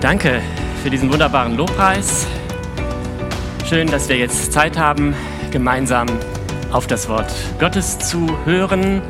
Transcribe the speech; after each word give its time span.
Danke 0.00 0.40
für 0.82 0.88
diesen 0.88 1.12
wunderbaren 1.12 1.58
Lobpreis. 1.58 2.26
Schön, 3.68 3.86
dass 3.86 4.08
wir 4.08 4.16
jetzt 4.16 4.50
Zeit 4.50 4.78
haben, 4.78 5.14
gemeinsam 5.50 6.06
auf 6.72 6.86
das 6.86 7.06
Wort 7.10 7.30
Gottes 7.58 7.98
zu 7.98 8.26
hören. 8.46 9.02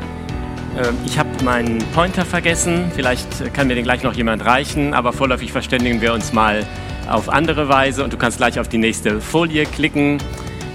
Ähm, 0.77 0.97
ich 1.05 1.17
habe 1.17 1.29
meinen 1.45 1.77
Pointer 1.93 2.25
vergessen. 2.25 2.91
Vielleicht 2.93 3.53
kann 3.53 3.67
mir 3.67 3.75
den 3.75 3.85
gleich 3.85 4.03
noch 4.03 4.13
jemand 4.13 4.43
reichen, 4.43 4.93
aber 4.93 5.13
vorläufig 5.13 5.53
verständigen 5.53 6.01
wir 6.01 6.13
uns 6.13 6.33
mal 6.33 6.65
auf 7.09 7.29
andere 7.29 7.69
Weise 7.69 8.03
und 8.03 8.11
du 8.11 8.17
kannst 8.17 8.39
gleich 8.39 8.59
auf 8.59 8.67
die 8.67 8.77
nächste 8.77 9.21
Folie 9.21 9.65
klicken. 9.65 10.17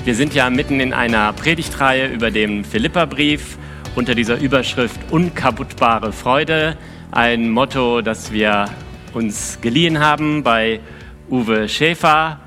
Wir 0.07 0.15
sind 0.15 0.33
ja 0.33 0.49
mitten 0.49 0.81
in 0.81 0.95
einer 0.95 1.35
Predigtreihe 1.35 2.07
über 2.07 2.31
den 2.31 2.65
Philipperbrief 2.65 3.59
unter 3.95 4.15
dieser 4.15 4.39
Überschrift 4.39 4.99
Unkaputtbare 5.11 6.15
Freude. 6.15 6.79
Ein 7.11 7.51
Motto, 7.51 8.01
das 8.01 8.33
wir 8.33 8.71
uns 9.17 9.63
geliehen 9.63 9.99
haben 9.99 10.43
bei 10.43 10.79
Uwe 11.31 11.71
Schäfer, 11.71 12.39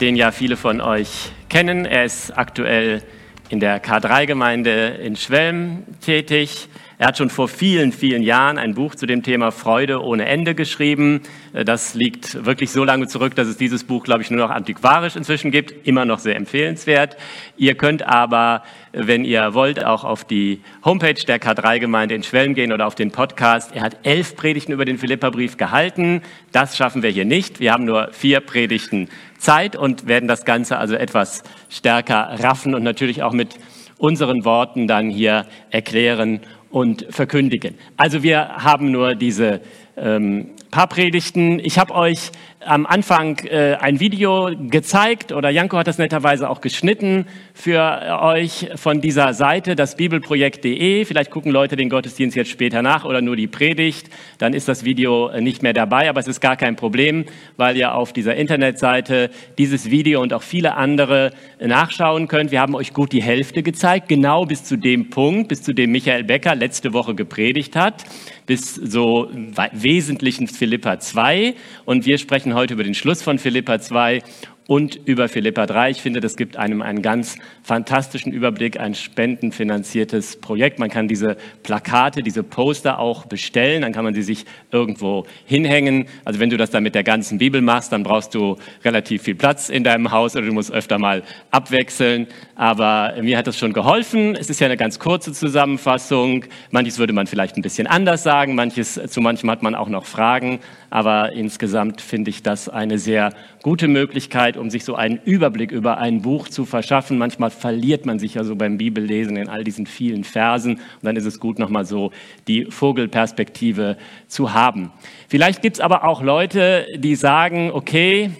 den 0.00 0.16
ja 0.16 0.32
viele 0.32 0.56
von 0.56 0.80
euch 0.80 1.30
kennen. 1.48 1.84
Er 1.84 2.04
ist 2.04 2.36
aktuell 2.36 3.04
in 3.48 3.60
der 3.60 3.80
K3-Gemeinde 3.80 4.88
in 4.88 5.14
Schwelm 5.14 5.84
tätig. 6.00 6.68
Er 7.00 7.06
hat 7.06 7.16
schon 7.16 7.30
vor 7.30 7.48
vielen, 7.48 7.92
vielen 7.92 8.22
Jahren 8.22 8.58
ein 8.58 8.74
Buch 8.74 8.94
zu 8.94 9.06
dem 9.06 9.22
Thema 9.22 9.52
Freude 9.52 10.04
ohne 10.04 10.26
Ende 10.26 10.54
geschrieben. 10.54 11.22
Äh, 11.54 11.64
das 11.64 11.94
liegt 11.94 12.44
wirklich 12.44 12.72
so 12.72 12.84
lange 12.84 13.06
zurück, 13.06 13.34
dass 13.34 13.48
es 13.48 13.56
dieses 13.56 13.84
Buch, 13.84 14.04
glaube 14.04 14.20
ich, 14.20 14.30
nur 14.30 14.46
noch 14.46 14.54
antiquarisch 14.54 15.16
inzwischen 15.16 15.50
gibt. 15.50 15.86
Immer 15.88 16.04
noch 16.04 16.18
sehr 16.18 16.36
empfehlenswert. 16.36 17.16
Ihr 17.56 17.74
könnt 17.74 18.06
aber, 18.06 18.64
äh, 18.92 19.06
wenn 19.06 19.24
ihr 19.24 19.54
wollt, 19.54 19.82
auch 19.82 20.04
auf 20.04 20.24
die 20.24 20.60
Homepage 20.84 21.14
der 21.14 21.40
K3-Gemeinde 21.40 22.14
in 22.14 22.22
Schwelm 22.22 22.52
gehen 22.52 22.70
oder 22.70 22.86
auf 22.86 22.96
den 22.96 23.12
Podcast. 23.12 23.74
Er 23.74 23.80
hat 23.80 23.96
elf 24.02 24.36
Predigten 24.36 24.72
über 24.72 24.84
den 24.84 24.98
Philipperbrief 24.98 25.56
gehalten. 25.56 26.20
Das 26.52 26.76
schaffen 26.76 27.02
wir 27.02 27.08
hier 27.08 27.24
nicht. 27.24 27.60
Wir 27.60 27.72
haben 27.72 27.86
nur 27.86 28.10
vier 28.12 28.40
Predigten 28.40 29.08
Zeit 29.38 29.74
und 29.74 30.06
werden 30.06 30.28
das 30.28 30.44
Ganze 30.44 30.76
also 30.76 30.96
etwas 30.96 31.44
stärker 31.70 32.28
raffen 32.40 32.74
und 32.74 32.82
natürlich 32.82 33.22
auch 33.22 33.32
mit 33.32 33.58
unseren 33.96 34.44
Worten 34.44 34.86
dann 34.86 35.08
hier 35.08 35.46
erklären 35.70 36.40
und 36.70 37.06
verkündigen. 37.10 37.74
Also 37.96 38.22
wir 38.22 38.48
haben 38.64 38.90
nur 38.90 39.14
diese 39.14 39.60
ähm, 39.96 40.50
paar 40.70 40.86
Predigten. 40.86 41.58
Ich 41.58 41.78
habe 41.78 41.94
euch 41.94 42.30
am 42.64 42.84
Anfang 42.84 43.38
äh, 43.46 43.76
ein 43.80 44.00
Video 44.00 44.50
gezeigt 44.68 45.32
oder 45.32 45.48
Janko 45.48 45.78
hat 45.78 45.86
das 45.86 45.96
netterweise 45.96 46.48
auch 46.50 46.60
geschnitten 46.60 47.26
für 47.54 48.20
euch 48.20 48.68
von 48.74 49.00
dieser 49.00 49.32
Seite, 49.32 49.74
das 49.74 49.96
Bibelprojekt.de. 49.96 51.04
Vielleicht 51.06 51.30
gucken 51.30 51.52
Leute 51.52 51.76
den 51.76 51.88
Gottesdienst 51.88 52.36
jetzt 52.36 52.50
später 52.50 52.82
nach 52.82 53.04
oder 53.04 53.22
nur 53.22 53.36
die 53.36 53.46
Predigt. 53.46 54.10
Dann 54.38 54.52
ist 54.52 54.68
das 54.68 54.84
Video 54.84 55.30
nicht 55.40 55.62
mehr 55.62 55.72
dabei, 55.72 56.10
aber 56.10 56.20
es 56.20 56.28
ist 56.28 56.40
gar 56.40 56.56
kein 56.56 56.76
Problem, 56.76 57.24
weil 57.56 57.76
ihr 57.76 57.94
auf 57.94 58.12
dieser 58.12 58.36
Internetseite 58.36 59.30
dieses 59.56 59.90
Video 59.90 60.20
und 60.20 60.34
auch 60.34 60.42
viele 60.42 60.74
andere 60.74 61.32
nachschauen 61.60 62.28
könnt. 62.28 62.50
Wir 62.50 62.60
haben 62.60 62.74
euch 62.74 62.92
gut 62.92 63.12
die 63.12 63.22
Hälfte 63.22 63.62
gezeigt, 63.62 64.08
genau 64.08 64.44
bis 64.44 64.64
zu 64.64 64.76
dem 64.76 65.08
Punkt, 65.08 65.48
bis 65.48 65.62
zu 65.62 65.72
dem 65.72 65.92
Michael 65.92 66.24
Becker 66.24 66.54
letzte 66.54 66.92
Woche 66.92 67.14
gepredigt 67.14 67.74
hat 67.74 68.04
bis 68.50 68.74
so 68.74 69.30
Wesentlichen 69.70 70.48
Philippa 70.48 70.98
2. 70.98 71.54
Und 71.84 72.04
wir 72.04 72.18
sprechen 72.18 72.49
heute 72.54 72.74
über 72.74 72.84
den 72.84 72.94
Schluss 72.94 73.22
von 73.22 73.38
Philippa 73.38 73.80
2 73.80 74.22
und 74.70 75.00
über 75.04 75.28
Philippa 75.28 75.66
3. 75.66 75.90
Ich 75.90 76.00
finde, 76.00 76.20
das 76.20 76.36
gibt 76.36 76.56
einem 76.56 76.80
einen 76.80 77.02
ganz 77.02 77.36
fantastischen 77.64 78.32
Überblick, 78.32 78.78
ein 78.78 78.94
spendenfinanziertes 78.94 80.40
Projekt. 80.40 80.78
Man 80.78 80.88
kann 80.88 81.08
diese 81.08 81.36
Plakate, 81.64 82.22
diese 82.22 82.44
Poster 82.44 83.00
auch 83.00 83.26
bestellen, 83.26 83.82
dann 83.82 83.92
kann 83.92 84.04
man 84.04 84.14
sie 84.14 84.22
sich 84.22 84.44
irgendwo 84.70 85.26
hinhängen. 85.44 86.06
Also 86.24 86.38
wenn 86.38 86.50
du 86.50 86.56
das 86.56 86.70
dann 86.70 86.84
mit 86.84 86.94
der 86.94 87.02
ganzen 87.02 87.38
Bibel 87.38 87.60
machst, 87.62 87.90
dann 87.90 88.04
brauchst 88.04 88.32
du 88.32 88.58
relativ 88.84 89.22
viel 89.22 89.34
Platz 89.34 89.70
in 89.70 89.82
deinem 89.82 90.12
Haus 90.12 90.36
oder 90.36 90.46
du 90.46 90.52
musst 90.52 90.70
öfter 90.70 91.00
mal 91.00 91.24
abwechseln. 91.50 92.28
Aber 92.60 93.14
mir 93.22 93.38
hat 93.38 93.46
das 93.46 93.56
schon 93.56 93.72
geholfen. 93.72 94.36
Es 94.36 94.50
ist 94.50 94.60
ja 94.60 94.66
eine 94.66 94.76
ganz 94.76 94.98
kurze 94.98 95.32
Zusammenfassung. 95.32 96.44
Manches 96.70 96.98
würde 96.98 97.14
man 97.14 97.26
vielleicht 97.26 97.56
ein 97.56 97.62
bisschen 97.62 97.86
anders 97.86 98.22
sagen, 98.22 98.54
manches, 98.54 99.00
zu 99.06 99.22
manchem 99.22 99.50
hat 99.50 99.62
man 99.62 99.74
auch 99.74 99.88
noch 99.88 100.04
Fragen. 100.04 100.60
Aber 100.90 101.32
insgesamt 101.32 102.02
finde 102.02 102.28
ich 102.28 102.42
das 102.42 102.68
eine 102.68 102.98
sehr 102.98 103.32
gute 103.62 103.88
Möglichkeit, 103.88 104.58
um 104.58 104.68
sich 104.68 104.84
so 104.84 104.94
einen 104.94 105.20
Überblick 105.24 105.72
über 105.72 105.96
ein 105.96 106.20
Buch 106.20 106.48
zu 106.50 106.66
verschaffen. 106.66 107.16
Manchmal 107.16 107.48
verliert 107.48 108.04
man 108.04 108.18
sich 108.18 108.34
ja 108.34 108.44
so 108.44 108.54
beim 108.56 108.76
Bibellesen 108.76 109.38
in 109.38 109.48
all 109.48 109.64
diesen 109.64 109.86
vielen 109.86 110.24
Versen. 110.24 110.74
Und 110.74 110.82
dann 111.04 111.16
ist 111.16 111.24
es 111.24 111.40
gut, 111.40 111.58
nochmal 111.58 111.86
so 111.86 112.12
die 112.46 112.66
Vogelperspektive 112.66 113.96
zu 114.28 114.52
haben. 114.52 114.92
Vielleicht 115.28 115.62
gibt 115.62 115.76
es 115.76 115.80
aber 115.80 116.04
auch 116.04 116.20
Leute, 116.20 116.86
die 116.98 117.14
sagen, 117.14 117.70
okay, 117.72 118.32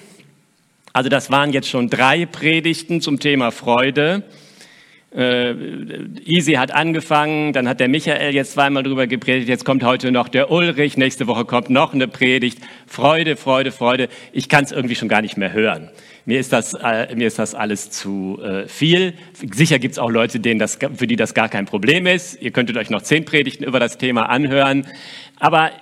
also 0.93 1.09
das 1.09 1.31
waren 1.31 1.53
jetzt 1.53 1.69
schon 1.69 1.89
drei 1.89 2.27
Predigten 2.27 3.01
zum 3.01 3.21
Thema 3.21 3.53
Freude. 3.53 4.25
Äh, 5.15 5.55
Easy 6.25 6.53
hat 6.53 6.73
angefangen, 6.73 7.53
dann 7.53 7.69
hat 7.69 7.81
der 7.81 7.89
Michael 7.89 8.33
jetzt 8.33 8.53
zweimal 8.53 8.84
drüber 8.84 9.09
gepredigt, 9.09 9.49
jetzt 9.49 9.65
kommt 9.65 9.83
heute 9.83 10.12
noch 10.12 10.28
der 10.28 10.53
Ulrich, 10.53 10.97
nächste 10.97 11.27
Woche 11.27 11.45
kommt 11.45 11.69
noch 11.69 11.95
eine 11.95 12.06
Predigt. 12.06 12.59
Freude, 12.87 13.37
Freude, 13.37 13.73
Freude. 13.73 14.09
Ich 14.33 14.49
kann 14.49 14.65
es 14.65 14.71
irgendwie 14.71 14.95
schon 14.95 15.09
gar 15.09 15.21
nicht 15.21 15.37
mehr 15.37 15.53
hören. 15.53 15.91
Mir 16.27 16.39
ist 16.39 16.53
das, 16.53 16.75
äh, 16.75 17.15
mir 17.17 17.27
ist 17.27 17.41
das 17.41 17.55
alles 17.55 17.91
zu 17.91 18.41
äh, 18.43 18.69
viel. 18.69 19.15
Sicher 19.33 19.81
gibt 19.81 19.93
es 19.93 19.99
auch 19.99 20.11
Leute, 20.11 20.39
denen 20.39 20.61
das, 20.61 20.78
für 20.95 21.07
die 21.07 21.17
das 21.17 21.34
gar 21.34 21.49
kein 21.49 21.67
Problem 21.67 22.07
ist. 22.07 22.41
Ihr 22.41 22.53
könntet 22.53 22.77
euch 22.77 22.91
noch 22.91 23.03
zehn 23.03 23.25
Predigten 23.25 23.65
über 23.65 23.81
das 23.81 23.99
Thema 23.99 24.28
anhören. 24.28 24.87
Aber 25.41 25.72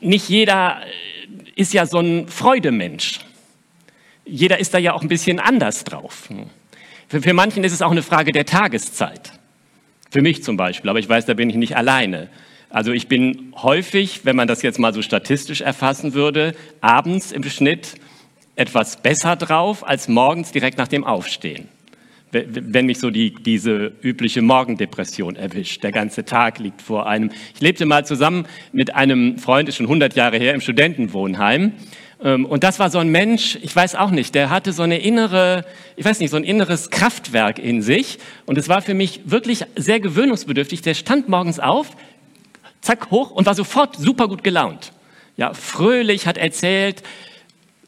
nicht 0.00 0.28
jeder 0.30 0.80
ist 1.56 1.74
ja 1.74 1.84
so 1.84 1.98
ein 1.98 2.28
Freudemensch. 2.28 3.20
Jeder 4.28 4.58
ist 4.58 4.74
da 4.74 4.78
ja 4.78 4.92
auch 4.92 5.02
ein 5.02 5.08
bisschen 5.08 5.40
anders 5.40 5.84
drauf. 5.84 6.28
Für, 7.08 7.22
für 7.22 7.32
manchen 7.32 7.64
ist 7.64 7.72
es 7.72 7.82
auch 7.82 7.90
eine 7.90 8.02
Frage 8.02 8.32
der 8.32 8.46
Tageszeit. 8.46 9.32
Für 10.10 10.22
mich 10.22 10.42
zum 10.42 10.56
Beispiel, 10.56 10.88
aber 10.88 10.98
ich 10.98 11.08
weiß, 11.08 11.26
da 11.26 11.34
bin 11.34 11.50
ich 11.50 11.56
nicht 11.56 11.76
alleine. 11.76 12.28
Also 12.70 12.92
ich 12.92 13.08
bin 13.08 13.52
häufig, 13.56 14.24
wenn 14.24 14.36
man 14.36 14.48
das 14.48 14.62
jetzt 14.62 14.78
mal 14.78 14.92
so 14.92 15.02
statistisch 15.02 15.62
erfassen 15.62 16.14
würde, 16.14 16.54
abends 16.80 17.32
im 17.32 17.42
Schnitt 17.44 17.94
etwas 18.56 19.00
besser 19.00 19.36
drauf 19.36 19.86
als 19.86 20.08
morgens 20.08 20.52
direkt 20.52 20.78
nach 20.78 20.88
dem 20.88 21.04
Aufstehen. 21.04 21.68
Wenn 22.30 22.84
mich 22.84 22.98
so 22.98 23.10
die, 23.10 23.34
diese 23.34 23.92
übliche 24.02 24.42
Morgendepression 24.42 25.34
erwischt. 25.36 25.82
Der 25.82 25.92
ganze 25.92 26.26
Tag 26.26 26.58
liegt 26.58 26.82
vor 26.82 27.06
einem. 27.06 27.30
Ich 27.54 27.62
lebte 27.62 27.86
mal 27.86 28.04
zusammen 28.04 28.44
mit 28.72 28.94
einem 28.94 29.38
Freund, 29.38 29.70
ist 29.70 29.76
schon 29.76 29.86
100 29.86 30.14
Jahre 30.14 30.36
her, 30.36 30.52
im 30.52 30.60
Studentenwohnheim. 30.60 31.72
Ähm, 32.22 32.46
und 32.46 32.64
das 32.64 32.78
war 32.78 32.90
so 32.90 32.98
ein 32.98 33.08
Mensch, 33.08 33.58
ich 33.62 33.74
weiß 33.74 33.94
auch 33.94 34.10
nicht, 34.10 34.34
der 34.34 34.50
hatte 34.50 34.72
so 34.72 34.82
eine 34.82 34.98
innere, 34.98 35.64
ich 35.96 36.04
weiß 36.04 36.20
nicht, 36.20 36.30
so 36.30 36.36
ein 36.36 36.44
inneres 36.44 36.90
Kraftwerk 36.90 37.58
in 37.58 37.82
sich. 37.82 38.18
Und 38.46 38.58
es 38.58 38.68
war 38.68 38.82
für 38.82 38.94
mich 38.94 39.20
wirklich 39.24 39.64
sehr 39.76 40.00
gewöhnungsbedürftig. 40.00 40.82
Der 40.82 40.94
stand 40.94 41.28
morgens 41.28 41.60
auf, 41.60 41.90
zack, 42.80 43.10
hoch 43.10 43.30
und 43.30 43.46
war 43.46 43.54
sofort 43.54 43.96
super 43.96 44.28
gut 44.28 44.42
gelaunt. 44.42 44.92
Ja, 45.36 45.54
fröhlich, 45.54 46.26
hat 46.26 46.36
erzählt, 46.36 47.02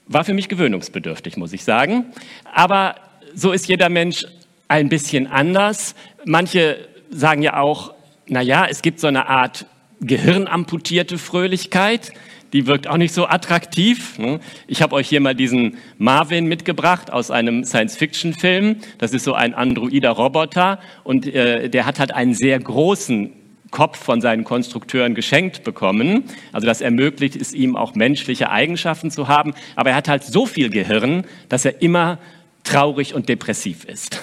war 0.06 0.24
für 0.24 0.34
mich 0.34 0.48
gewöhnungsbedürftig, 0.48 1.36
muss 1.36 1.52
ich 1.52 1.64
sagen. 1.64 2.06
Aber 2.52 2.96
so 3.34 3.52
ist 3.52 3.68
jeder 3.68 3.88
Mensch 3.88 4.26
ein 4.68 4.88
bisschen 4.88 5.26
anders. 5.26 5.94
Manche 6.24 6.88
sagen 7.10 7.42
ja 7.42 7.58
auch, 7.58 7.94
na 8.26 8.40
ja, 8.40 8.66
es 8.66 8.82
gibt 8.82 9.00
so 9.00 9.08
eine 9.08 9.28
Art 9.28 9.66
gehirnamputierte 10.00 11.18
Fröhlichkeit 11.18 12.12
die 12.52 12.66
wirkt 12.66 12.88
auch 12.88 12.96
nicht 12.96 13.14
so 13.14 13.26
attraktiv. 13.26 14.18
Ne? 14.18 14.40
Ich 14.66 14.82
habe 14.82 14.94
euch 14.94 15.08
hier 15.08 15.20
mal 15.20 15.34
diesen 15.34 15.78
Marvin 15.98 16.46
mitgebracht 16.46 17.12
aus 17.12 17.30
einem 17.30 17.64
Science-Fiction-Film. 17.64 18.76
Das 18.98 19.12
ist 19.12 19.24
so 19.24 19.34
ein 19.34 19.54
androider 19.54 20.10
Roboter 20.10 20.80
und 21.04 21.26
äh, 21.26 21.68
der 21.68 21.86
hat 21.86 21.98
halt 21.98 22.12
einen 22.12 22.34
sehr 22.34 22.58
großen 22.58 23.32
Kopf 23.70 23.98
von 23.98 24.20
seinen 24.20 24.44
Konstrukteuren 24.44 25.14
geschenkt 25.14 25.62
bekommen. 25.62 26.24
Also 26.52 26.66
das 26.66 26.80
ermöglicht 26.80 27.36
es 27.36 27.52
ihm 27.52 27.76
auch 27.76 27.94
menschliche 27.94 28.50
Eigenschaften 28.50 29.10
zu 29.10 29.28
haben. 29.28 29.54
Aber 29.76 29.90
er 29.90 29.96
hat 29.96 30.08
halt 30.08 30.24
so 30.24 30.46
viel 30.46 30.70
Gehirn, 30.70 31.24
dass 31.48 31.64
er 31.64 31.80
immer 31.80 32.18
traurig 32.64 33.14
und 33.14 33.28
depressiv 33.28 33.84
ist. 33.84 34.20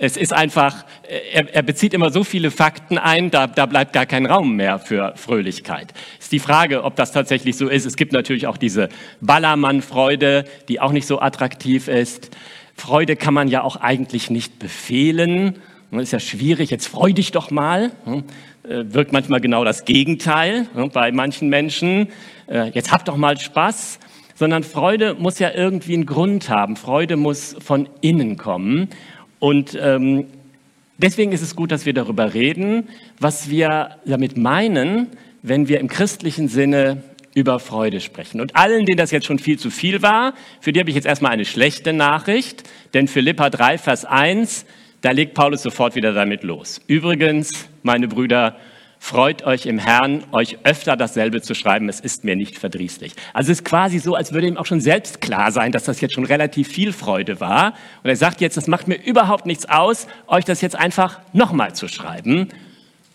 Es 0.00 0.16
ist 0.16 0.32
einfach, 0.32 0.84
er, 1.32 1.52
er, 1.52 1.62
bezieht 1.62 1.92
immer 1.92 2.10
so 2.10 2.22
viele 2.22 2.52
Fakten 2.52 2.98
ein, 2.98 3.30
da, 3.32 3.48
da 3.48 3.66
bleibt 3.66 3.92
gar 3.92 4.06
kein 4.06 4.26
Raum 4.26 4.54
mehr 4.54 4.78
für 4.78 5.12
Fröhlichkeit. 5.16 5.92
Ist 6.20 6.30
die 6.30 6.38
Frage, 6.38 6.84
ob 6.84 6.94
das 6.94 7.10
tatsächlich 7.10 7.56
so 7.56 7.68
ist. 7.68 7.84
Es 7.84 7.96
gibt 7.96 8.12
natürlich 8.12 8.46
auch 8.46 8.56
diese 8.56 8.90
Ballermann-Freude, 9.20 10.44
die 10.68 10.80
auch 10.80 10.92
nicht 10.92 11.06
so 11.06 11.20
attraktiv 11.20 11.88
ist. 11.88 12.30
Freude 12.76 13.16
kann 13.16 13.34
man 13.34 13.48
ja 13.48 13.62
auch 13.62 13.76
eigentlich 13.76 14.30
nicht 14.30 14.60
befehlen. 14.60 15.56
Das 15.90 16.02
ist 16.02 16.12
ja 16.12 16.20
schwierig, 16.20 16.70
jetzt 16.70 16.86
freu 16.86 17.12
dich 17.12 17.32
doch 17.32 17.50
mal. 17.50 17.90
Hm? 18.04 18.24
Äh, 18.62 18.84
wirkt 18.92 19.12
manchmal 19.12 19.40
genau 19.40 19.64
das 19.64 19.84
Gegenteil 19.84 20.68
hm, 20.74 20.90
bei 20.90 21.10
manchen 21.10 21.48
Menschen. 21.48 22.08
Äh, 22.46 22.68
jetzt 22.70 22.92
hab 22.92 23.04
doch 23.04 23.16
mal 23.16 23.38
Spaß 23.38 23.98
sondern 24.38 24.62
Freude 24.62 25.16
muss 25.18 25.40
ja 25.40 25.50
irgendwie 25.52 25.94
einen 25.94 26.06
Grund 26.06 26.48
haben. 26.48 26.76
Freude 26.76 27.16
muss 27.16 27.56
von 27.58 27.88
innen 28.02 28.36
kommen. 28.36 28.88
Und 29.38 29.78
ähm, 29.80 30.26
deswegen 30.98 31.32
ist 31.32 31.42
es 31.42 31.56
gut, 31.56 31.70
dass 31.70 31.86
wir 31.86 31.94
darüber 31.94 32.34
reden, 32.34 32.88
was 33.18 33.50
wir 33.50 33.96
damit 34.04 34.36
meinen, 34.36 35.08
wenn 35.42 35.68
wir 35.68 35.80
im 35.80 35.88
christlichen 35.88 36.48
Sinne 36.48 37.02
über 37.34 37.60
Freude 37.60 38.00
sprechen. 38.00 38.40
Und 38.40 38.56
allen, 38.56 38.84
denen 38.84 38.98
das 38.98 39.10
jetzt 39.10 39.26
schon 39.26 39.38
viel 39.38 39.58
zu 39.58 39.70
viel 39.70 40.02
war, 40.02 40.34
für 40.60 40.72
die 40.72 40.80
habe 40.80 40.90
ich 40.90 40.96
jetzt 40.96 41.06
erstmal 41.06 41.32
eine 41.32 41.44
schlechte 41.44 41.92
Nachricht, 41.92 42.64
denn 42.94 43.06
Philippa 43.06 43.48
3, 43.48 43.78
Vers 43.78 44.04
1, 44.04 44.66
da 45.02 45.12
legt 45.12 45.34
Paulus 45.34 45.62
sofort 45.62 45.94
wieder 45.94 46.12
damit 46.12 46.42
los. 46.42 46.80
Übrigens, 46.88 47.68
meine 47.84 48.08
Brüder, 48.08 48.56
freut 48.98 49.44
euch 49.44 49.66
im 49.66 49.78
Herrn, 49.78 50.24
euch 50.32 50.58
öfter 50.64 50.96
dasselbe 50.96 51.40
zu 51.40 51.54
schreiben, 51.54 51.88
es 51.88 52.00
ist 52.00 52.24
mir 52.24 52.36
nicht 52.36 52.58
verdrießlich. 52.58 53.12
Also 53.32 53.52
es 53.52 53.60
ist 53.60 53.64
quasi 53.64 53.98
so, 53.98 54.14
als 54.14 54.32
würde 54.32 54.46
ihm 54.46 54.56
auch 54.56 54.66
schon 54.66 54.80
selbst 54.80 55.20
klar 55.20 55.52
sein, 55.52 55.72
dass 55.72 55.84
das 55.84 56.00
jetzt 56.00 56.14
schon 56.14 56.24
relativ 56.24 56.68
viel 56.68 56.92
Freude 56.92 57.40
war. 57.40 57.74
Und 58.02 58.10
er 58.10 58.16
sagt 58.16 58.40
jetzt, 58.40 58.56
das 58.56 58.66
macht 58.66 58.88
mir 58.88 58.96
überhaupt 58.96 59.46
nichts 59.46 59.68
aus, 59.68 60.06
euch 60.26 60.44
das 60.44 60.60
jetzt 60.60 60.76
einfach 60.76 61.20
nochmal 61.32 61.74
zu 61.74 61.88
schreiben. 61.88 62.48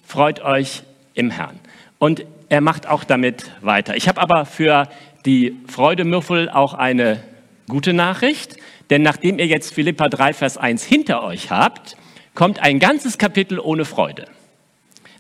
Freut 0.06 0.42
euch 0.42 0.84
im 1.14 1.30
Herrn. 1.30 1.60
Und 2.00 2.26
er 2.50 2.62
macht 2.62 2.88
auch 2.88 3.04
damit 3.04 3.52
weiter. 3.62 3.96
Ich 3.96 4.08
habe 4.08 4.22
aber 4.22 4.46
für 4.46 4.88
die 5.26 5.56
Freudemüffel 5.68 6.50
auch 6.50 6.74
eine 6.74 7.24
gute 7.68 7.94
Nachricht, 7.94 8.58
denn 8.90 9.02
nachdem 9.02 9.40
ihr 9.40 9.48
jetzt 9.48 9.74
Philippa 9.74 10.10
3, 10.10 10.34
Vers 10.34 10.58
1 10.58 10.84
hinter 10.84 11.24
euch 11.24 11.50
habt, 11.50 11.98
kommt 12.36 12.60
ein 12.60 12.80
ganzes 12.80 13.18
Kapitel 13.18 13.60
ohne 13.60 13.86
Freude. 13.86 14.28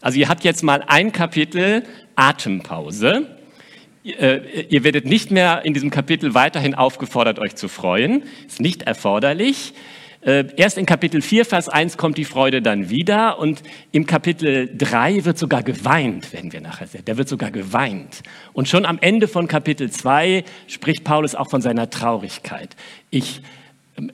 Also 0.03 0.19
ihr 0.19 0.27
habt 0.27 0.43
jetzt 0.43 0.63
mal 0.63 0.83
ein 0.85 1.13
Kapitel 1.13 1.83
Atempause. 2.17 3.25
Äh, 4.03 4.63
ihr 4.63 4.83
werdet 4.83 5.05
nicht 5.05 5.31
mehr 5.31 5.63
in 5.63 5.73
diesem 5.73 5.91
Kapitel 5.91 6.33
weiterhin 6.33 6.75
aufgefordert, 6.75 7.39
euch 7.39 7.55
zu 7.55 7.69
freuen. 7.69 8.23
Ist 8.45 8.59
nicht 8.59 8.81
erforderlich. 8.81 9.73
Äh, 10.19 10.47
erst 10.57 10.77
in 10.77 10.85
Kapitel 10.85 11.21
4, 11.21 11.45
Vers 11.45 11.69
1 11.69 11.95
kommt 11.95 12.17
die 12.17 12.25
Freude 12.25 12.61
dann 12.61 12.89
wieder 12.89 13.39
und 13.39 13.63
im 13.93 14.05
Kapitel 14.05 14.69
3 14.77 15.23
wird 15.23 15.37
sogar 15.37 15.63
geweint, 15.63 16.33
werden 16.33 16.51
wir 16.51 16.59
nachher 16.59 16.87
sehen. 16.87 17.03
Da 17.05 17.15
wird 17.15 17.29
sogar 17.29 17.51
geweint. 17.51 18.23
Und 18.51 18.67
schon 18.67 18.85
am 18.85 18.97
Ende 18.99 19.29
von 19.29 19.47
Kapitel 19.47 19.89
2 19.89 20.43
spricht 20.67 21.05
Paulus 21.05 21.33
auch 21.33 21.49
von 21.49 21.61
seiner 21.61 21.89
Traurigkeit. 21.89 22.75
Ich, 23.09 23.41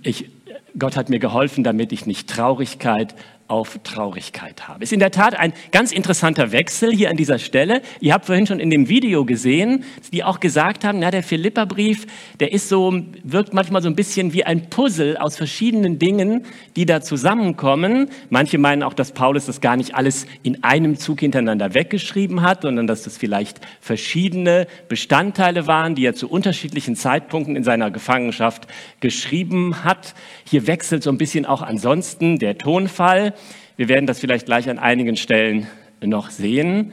ich, 0.04 0.30
Gott 0.78 0.96
hat 0.96 1.10
mir 1.10 1.20
geholfen, 1.20 1.64
damit 1.64 1.92
ich 1.92 2.06
nicht 2.06 2.30
Traurigkeit, 2.30 3.16
auf 3.50 3.80
Traurigkeit 3.84 4.68
habe. 4.68 4.84
Ist 4.84 4.94
in 4.94 5.00
der 5.00 5.12
Tat 5.12 5.38
ein 5.38 5.54
ganz 5.72 5.92
interessanter 5.92 6.52
Wechsel 6.52 6.92
hier 6.92 7.10
an 7.10 7.18
dieser 7.18 7.40
Stelle. 7.40 7.82
Ihr 8.00 8.14
habt 8.14 8.28
vorhin 8.28 8.46
schon 8.46 8.60
in 8.60 8.70
dem 8.70 8.88
Video 8.88 9.26
gesehen, 9.26 9.84
die 10.14 10.24
auch 10.24 10.40
gesagt 10.40 10.86
haben, 10.86 11.00
na, 11.00 11.10
der 11.10 11.24
Philipperbrief, 11.24 12.06
der 12.40 12.54
ist 12.54 12.70
so, 12.70 13.02
wirkt 13.24 13.54
manchmal 13.54 13.82
so 13.82 13.90
ein 13.90 13.96
bisschen 13.96 14.34
wie 14.34 14.44
ein 14.44 14.70
Puzzle 14.70 15.18
aus 15.18 15.36
verschiedenen 15.36 15.98
Dingen, 15.98 16.46
die 16.76 16.86
da 16.86 17.02
zusammenkommen. 17.02 18.10
Manche 18.30 18.60
meinen 18.60 18.84
auch, 18.84 18.94
dass 18.94 19.14
Paulus 19.14 19.48
das 19.48 19.62
gar 19.62 19.76
nicht 19.78 19.96
alles 19.96 20.28
in 20.44 20.64
einem 20.64 20.98
Zug 20.98 21.22
hintereinander 21.22 21.74
weggeschrieben 21.74 22.44
hat, 22.44 22.62
sondern 22.62 22.86
dass 22.86 23.02
das 23.02 23.18
vielleicht 23.18 23.62
verschiedene 23.82 24.68
Bestandteile 24.90 25.66
waren, 25.66 25.96
die 25.96 26.06
er 26.06 26.14
zu 26.14 26.30
unterschiedlichen 26.30 26.96
Zeitpunkten 26.96 27.56
in 27.56 27.64
seiner 27.64 27.90
Gefangenschaft 27.90 28.68
geschrieben 29.00 29.84
hat. 29.84 30.14
Hier 30.46 30.68
wechselt 30.68 31.02
so 31.02 31.10
ein 31.10 31.18
bisschen 31.18 31.48
auch 31.48 31.64
ansonsten 31.64 32.38
der 32.38 32.60
Tonfall. 32.60 33.34
Wir 33.80 33.88
werden 33.88 34.08
das 34.08 34.20
vielleicht 34.20 34.46
gleich 34.46 34.70
an 34.70 34.78
einigen 34.78 35.16
Stellen 35.16 35.66
noch 36.02 36.32
sehen. 36.32 36.92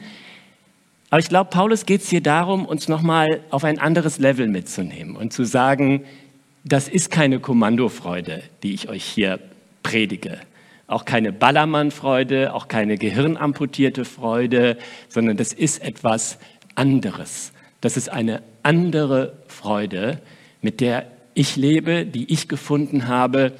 Aber 1.09 1.19
ich 1.19 1.27
glaube, 1.27 1.49
Paulus 1.49 1.85
geht 1.85 1.99
es 1.99 2.09
hier 2.09 2.21
darum, 2.21 2.65
uns 2.65 2.87
nochmal 2.87 3.41
auf 3.49 3.65
ein 3.65 3.77
anderes 3.77 4.19
Level 4.19 4.47
mitzunehmen 4.47 5.17
und 5.17 5.33
zu 5.33 5.43
sagen, 5.43 6.05
das 6.63 6.87
ist 6.87 7.11
keine 7.11 7.41
Kommandofreude, 7.41 8.41
die 8.63 8.73
ich 8.73 8.87
euch 8.87 9.03
hier 9.03 9.41
predige. 9.83 10.37
Auch 10.87 11.03
keine 11.03 11.33
Ballermann-Freude, 11.33 12.53
auch 12.53 12.69
keine 12.69 12.97
gehirnamputierte 12.97 14.05
Freude, 14.05 14.77
sondern 15.09 15.35
das 15.35 15.51
ist 15.51 15.83
etwas 15.83 16.39
anderes. 16.75 17.51
Das 17.81 17.97
ist 17.97 18.07
eine 18.07 18.41
andere 18.63 19.33
Freude, 19.49 20.21
mit 20.61 20.79
der 20.79 21.05
ich 21.33 21.57
lebe, 21.57 22.05
die 22.05 22.31
ich 22.31 22.47
gefunden 22.47 23.09
habe 23.09 23.51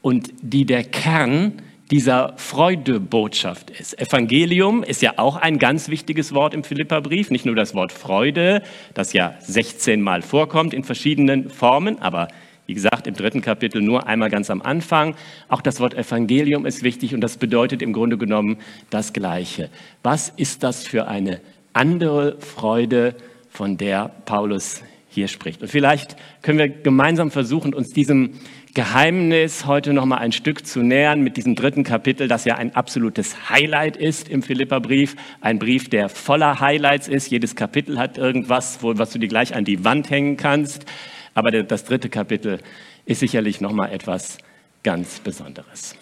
und 0.00 0.32
die 0.42 0.64
der 0.64 0.82
Kern 0.82 1.62
dieser 1.92 2.32
Freudebotschaft 2.38 3.68
ist. 3.68 4.00
Evangelium 4.00 4.82
ist 4.82 5.02
ja 5.02 5.18
auch 5.18 5.36
ein 5.36 5.58
ganz 5.58 5.90
wichtiges 5.90 6.32
Wort 6.32 6.54
im 6.54 6.64
Philipperbrief, 6.64 7.30
nicht 7.30 7.44
nur 7.44 7.54
das 7.54 7.74
Wort 7.74 7.92
Freude, 7.92 8.62
das 8.94 9.12
ja 9.12 9.34
16 9.40 10.00
Mal 10.00 10.22
vorkommt 10.22 10.72
in 10.72 10.84
verschiedenen 10.84 11.50
Formen, 11.50 12.00
aber 12.00 12.28
wie 12.64 12.72
gesagt, 12.72 13.06
im 13.06 13.14
dritten 13.14 13.42
Kapitel 13.42 13.82
nur 13.82 14.06
einmal 14.06 14.30
ganz 14.30 14.48
am 14.48 14.62
Anfang. 14.62 15.16
Auch 15.50 15.60
das 15.60 15.80
Wort 15.80 15.92
Evangelium 15.92 16.64
ist 16.64 16.82
wichtig 16.82 17.14
und 17.14 17.20
das 17.20 17.36
bedeutet 17.36 17.82
im 17.82 17.92
Grunde 17.92 18.16
genommen 18.16 18.56
das 18.88 19.12
Gleiche. 19.12 19.68
Was 20.02 20.30
ist 20.30 20.62
das 20.62 20.86
für 20.86 21.08
eine 21.08 21.40
andere 21.74 22.38
Freude, 22.40 23.16
von 23.52 23.76
der 23.76 24.10
Paulus 24.24 24.82
hier 25.14 25.28
spricht? 25.28 25.62
Und 25.62 25.68
vielleicht 25.68 26.16
können 26.42 26.58
wir 26.58 26.68
gemeinsam 26.68 27.30
versuchen, 27.30 27.74
uns 27.74 27.90
diesem 27.90 28.40
Geheimnis 28.74 29.66
heute 29.66 29.92
noch 29.92 30.06
mal 30.06 30.16
ein 30.16 30.32
Stück 30.32 30.66
zu 30.66 30.82
nähern 30.82 31.20
mit 31.20 31.36
diesem 31.36 31.54
dritten 31.54 31.84
Kapitel, 31.84 32.26
das 32.26 32.46
ja 32.46 32.56
ein 32.56 32.74
absolutes 32.74 33.50
Highlight 33.50 33.96
ist 33.96 34.28
im 34.28 34.42
Philipperbrief. 34.42 35.14
Ein 35.42 35.58
Brief, 35.58 35.90
der 35.90 36.08
voller 36.08 36.60
Highlights 36.60 37.06
ist. 37.06 37.30
Jedes 37.30 37.54
Kapitel 37.54 37.98
hat 37.98 38.16
irgendwas, 38.16 38.82
wo, 38.82 38.96
was 38.96 39.10
du 39.10 39.18
dir 39.18 39.28
gleich 39.28 39.54
an 39.54 39.64
die 39.64 39.84
Wand 39.84 40.08
hängen 40.08 40.38
kannst. 40.38 40.86
Aber 41.34 41.50
das 41.50 41.84
dritte 41.84 42.08
Kapitel 42.08 42.60
ist 43.04 43.20
sicherlich 43.20 43.60
noch 43.60 43.72
mal 43.72 43.88
etwas 43.88 44.38
ganz 44.82 45.20
Besonderes. 45.20 45.94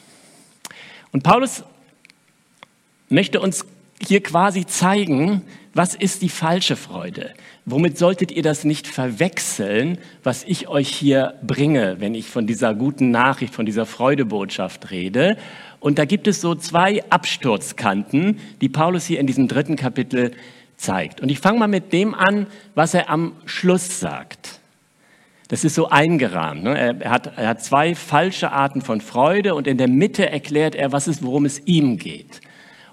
Und 1.12 1.22
Paulus 1.22 1.64
möchte 3.08 3.40
uns 3.40 3.64
hier 4.00 4.22
quasi 4.22 4.64
zeigen, 4.66 5.42
was 5.74 5.94
ist 5.94 6.22
die 6.22 6.28
falsche 6.28 6.76
Freude? 6.76 7.34
Womit 7.70 7.98
solltet 7.98 8.32
ihr 8.32 8.42
das 8.42 8.64
nicht 8.64 8.88
verwechseln, 8.88 9.98
was 10.24 10.42
ich 10.42 10.66
euch 10.66 10.88
hier 10.88 11.34
bringe, 11.46 11.96
wenn 12.00 12.16
ich 12.16 12.26
von 12.26 12.46
dieser 12.46 12.74
guten 12.74 13.12
Nachricht, 13.12 13.54
von 13.54 13.64
dieser 13.64 13.86
Freudebotschaft 13.86 14.90
rede? 14.90 15.36
Und 15.78 15.98
da 16.00 16.04
gibt 16.04 16.26
es 16.26 16.40
so 16.40 16.56
zwei 16.56 17.04
Absturzkanten, 17.10 18.40
die 18.60 18.68
Paulus 18.68 19.06
hier 19.06 19.20
in 19.20 19.28
diesem 19.28 19.46
dritten 19.46 19.76
Kapitel 19.76 20.32
zeigt. 20.76 21.20
Und 21.20 21.28
ich 21.28 21.38
fange 21.38 21.60
mal 21.60 21.68
mit 21.68 21.92
dem 21.92 22.12
an, 22.14 22.48
was 22.74 22.94
er 22.94 23.08
am 23.08 23.32
Schluss 23.44 24.00
sagt. 24.00 24.60
Das 25.46 25.62
ist 25.62 25.76
so 25.76 25.88
eingerahmt. 25.88 26.64
Ne? 26.64 26.98
Er, 27.02 27.10
hat, 27.10 27.36
er 27.36 27.48
hat 27.48 27.62
zwei 27.62 27.94
falsche 27.94 28.50
Arten 28.50 28.82
von 28.82 29.00
Freude 29.00 29.54
und 29.54 29.68
in 29.68 29.78
der 29.78 29.88
Mitte 29.88 30.28
erklärt 30.28 30.74
er, 30.74 30.90
was 30.90 31.06
ist, 31.06 31.22
worum 31.22 31.44
es 31.44 31.60
ihm 31.66 31.98
geht. 31.98 32.40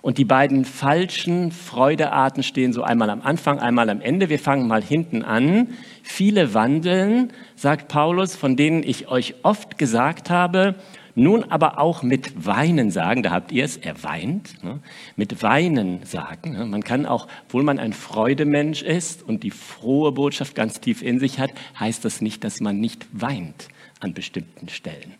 Und 0.07 0.17
die 0.17 0.23
beiden 0.23 0.63
falschen 0.63 1.51
Freudearten 1.51 2.41
stehen 2.41 2.71
so 2.71 2.81
einmal 2.81 3.09
am 3.09 3.21
Anfang, 3.23 3.59
einmal 3.59 3.89
am 3.89 3.99
Ende. 3.99 4.29
Wir 4.29 4.39
fangen 4.39 4.65
mal 4.65 4.81
hinten 4.81 5.21
an. 5.21 5.71
Viele 6.01 6.53
wandeln, 6.53 7.33
sagt 7.57 7.89
Paulus, 7.89 8.33
von 8.33 8.55
denen 8.55 8.83
ich 8.83 9.09
euch 9.09 9.35
oft 9.43 9.77
gesagt 9.77 10.29
habe, 10.29 10.75
nun 11.15 11.43
aber 11.43 11.77
auch 11.77 12.03
mit 12.03 12.45
Weinen 12.45 12.89
sagen, 12.89 13.21
da 13.21 13.31
habt 13.31 13.51
ihr 13.51 13.65
es, 13.65 13.75
er 13.75 14.01
weint, 14.01 14.63
ne? 14.63 14.79
mit 15.17 15.43
Weinen 15.43 16.05
sagen. 16.05 16.53
Ne? 16.53 16.65
Man 16.65 16.85
kann 16.85 17.05
auch, 17.05 17.27
obwohl 17.47 17.63
man 17.63 17.77
ein 17.77 17.91
Freudemensch 17.91 18.83
ist 18.83 19.23
und 19.23 19.43
die 19.43 19.51
frohe 19.51 20.13
Botschaft 20.13 20.55
ganz 20.55 20.79
tief 20.79 21.01
in 21.01 21.19
sich 21.19 21.37
hat, 21.37 21.51
heißt 21.81 22.05
das 22.05 22.21
nicht, 22.21 22.45
dass 22.45 22.61
man 22.61 22.79
nicht 22.79 23.05
weint 23.11 23.67
an 23.99 24.13
bestimmten 24.13 24.69
Stellen. 24.69 25.15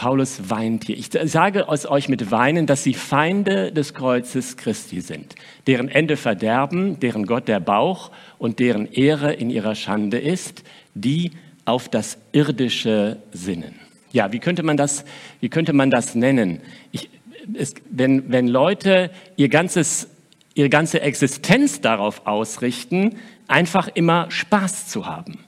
Paulus 0.00 0.48
weint 0.48 0.84
hier. 0.84 0.96
Ich 0.96 1.10
sage 1.30 1.66
es 1.70 1.84
euch 1.84 2.08
mit 2.08 2.30
Weinen, 2.30 2.66
dass 2.66 2.82
sie 2.82 2.94
Feinde 2.94 3.70
des 3.70 3.92
Kreuzes 3.92 4.56
Christi 4.56 5.02
sind, 5.02 5.34
deren 5.66 5.88
Ende 5.88 6.16
Verderben, 6.16 6.98
deren 7.00 7.26
Gott 7.26 7.48
der 7.48 7.60
Bauch 7.60 8.10
und 8.38 8.60
deren 8.60 8.90
Ehre 8.90 9.34
in 9.34 9.50
ihrer 9.50 9.74
Schande 9.74 10.18
ist, 10.18 10.64
die 10.94 11.32
auf 11.66 11.90
das 11.90 12.16
Irdische 12.32 13.18
sinnen. 13.30 13.74
Ja, 14.10 14.32
wie 14.32 14.38
könnte 14.38 14.62
man 14.62 14.78
das, 14.78 15.04
wie 15.40 15.50
könnte 15.50 15.74
man 15.74 15.90
das 15.90 16.14
nennen? 16.14 16.62
Ich, 16.92 17.10
es, 17.52 17.74
wenn, 17.90 18.32
wenn 18.32 18.48
Leute 18.48 19.10
ihr 19.36 19.50
ganzes, 19.50 20.08
ihre 20.54 20.70
ganze 20.70 21.02
Existenz 21.02 21.82
darauf 21.82 22.26
ausrichten, 22.26 23.16
einfach 23.48 23.88
immer 23.92 24.30
Spaß 24.30 24.86
zu 24.86 25.04
haben 25.04 25.40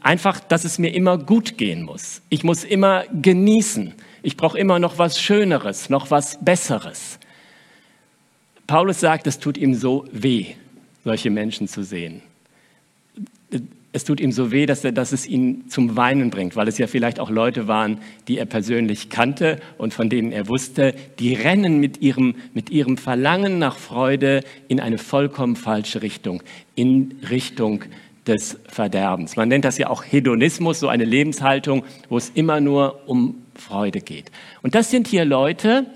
einfach, 0.00 0.40
dass 0.40 0.64
es 0.64 0.78
mir 0.78 0.94
immer 0.94 1.18
gut 1.18 1.58
gehen 1.58 1.82
muss. 1.82 2.22
Ich 2.28 2.44
muss 2.44 2.64
immer 2.64 3.04
genießen. 3.20 3.92
Ich 4.22 4.36
brauche 4.36 4.58
immer 4.58 4.78
noch 4.78 4.98
was 4.98 5.20
Schöneres, 5.20 5.90
noch 5.90 6.10
was 6.10 6.38
Besseres. 6.44 7.18
Paulus 8.66 9.00
sagt, 9.00 9.26
es 9.26 9.38
tut 9.38 9.56
ihm 9.56 9.74
so 9.74 10.06
weh, 10.10 10.46
solche 11.04 11.30
Menschen 11.30 11.68
zu 11.68 11.84
sehen. 11.84 12.22
Es 13.92 14.04
tut 14.04 14.20
ihm 14.20 14.32
so 14.32 14.50
weh, 14.50 14.66
dass, 14.66 14.84
er, 14.84 14.92
dass 14.92 15.12
es 15.12 15.26
ihn 15.26 15.70
zum 15.70 15.96
Weinen 15.96 16.30
bringt, 16.30 16.56
weil 16.56 16.68
es 16.68 16.76
ja 16.76 16.86
vielleicht 16.86 17.18
auch 17.18 17.30
Leute 17.30 17.66
waren, 17.68 17.98
die 18.28 18.36
er 18.36 18.44
persönlich 18.44 19.08
kannte 19.08 19.58
und 19.78 19.94
von 19.94 20.10
denen 20.10 20.32
er 20.32 20.48
wusste, 20.48 20.94
die 21.18 21.32
rennen 21.32 21.78
mit 21.78 22.02
ihrem, 22.02 22.34
mit 22.52 22.68
ihrem 22.68 22.98
Verlangen 22.98 23.58
nach 23.58 23.78
Freude 23.78 24.42
in 24.68 24.80
eine 24.80 24.98
vollkommen 24.98 25.56
falsche 25.56 26.02
Richtung, 26.02 26.42
in 26.74 27.20
Richtung 27.30 27.84
des 28.26 28.58
Verderbens. 28.68 29.36
Man 29.36 29.48
nennt 29.48 29.64
das 29.64 29.78
ja 29.78 29.88
auch 29.88 30.02
Hedonismus, 30.04 30.80
so 30.80 30.88
eine 30.88 31.04
Lebenshaltung, 31.04 31.84
wo 32.08 32.16
es 32.16 32.30
immer 32.34 32.60
nur 32.60 33.00
um 33.06 33.42
Freude 33.54 34.00
geht. 34.00 34.30
Und 34.62 34.74
das 34.74 34.90
sind 34.90 35.06
hier 35.06 35.24
Leute, 35.24 35.86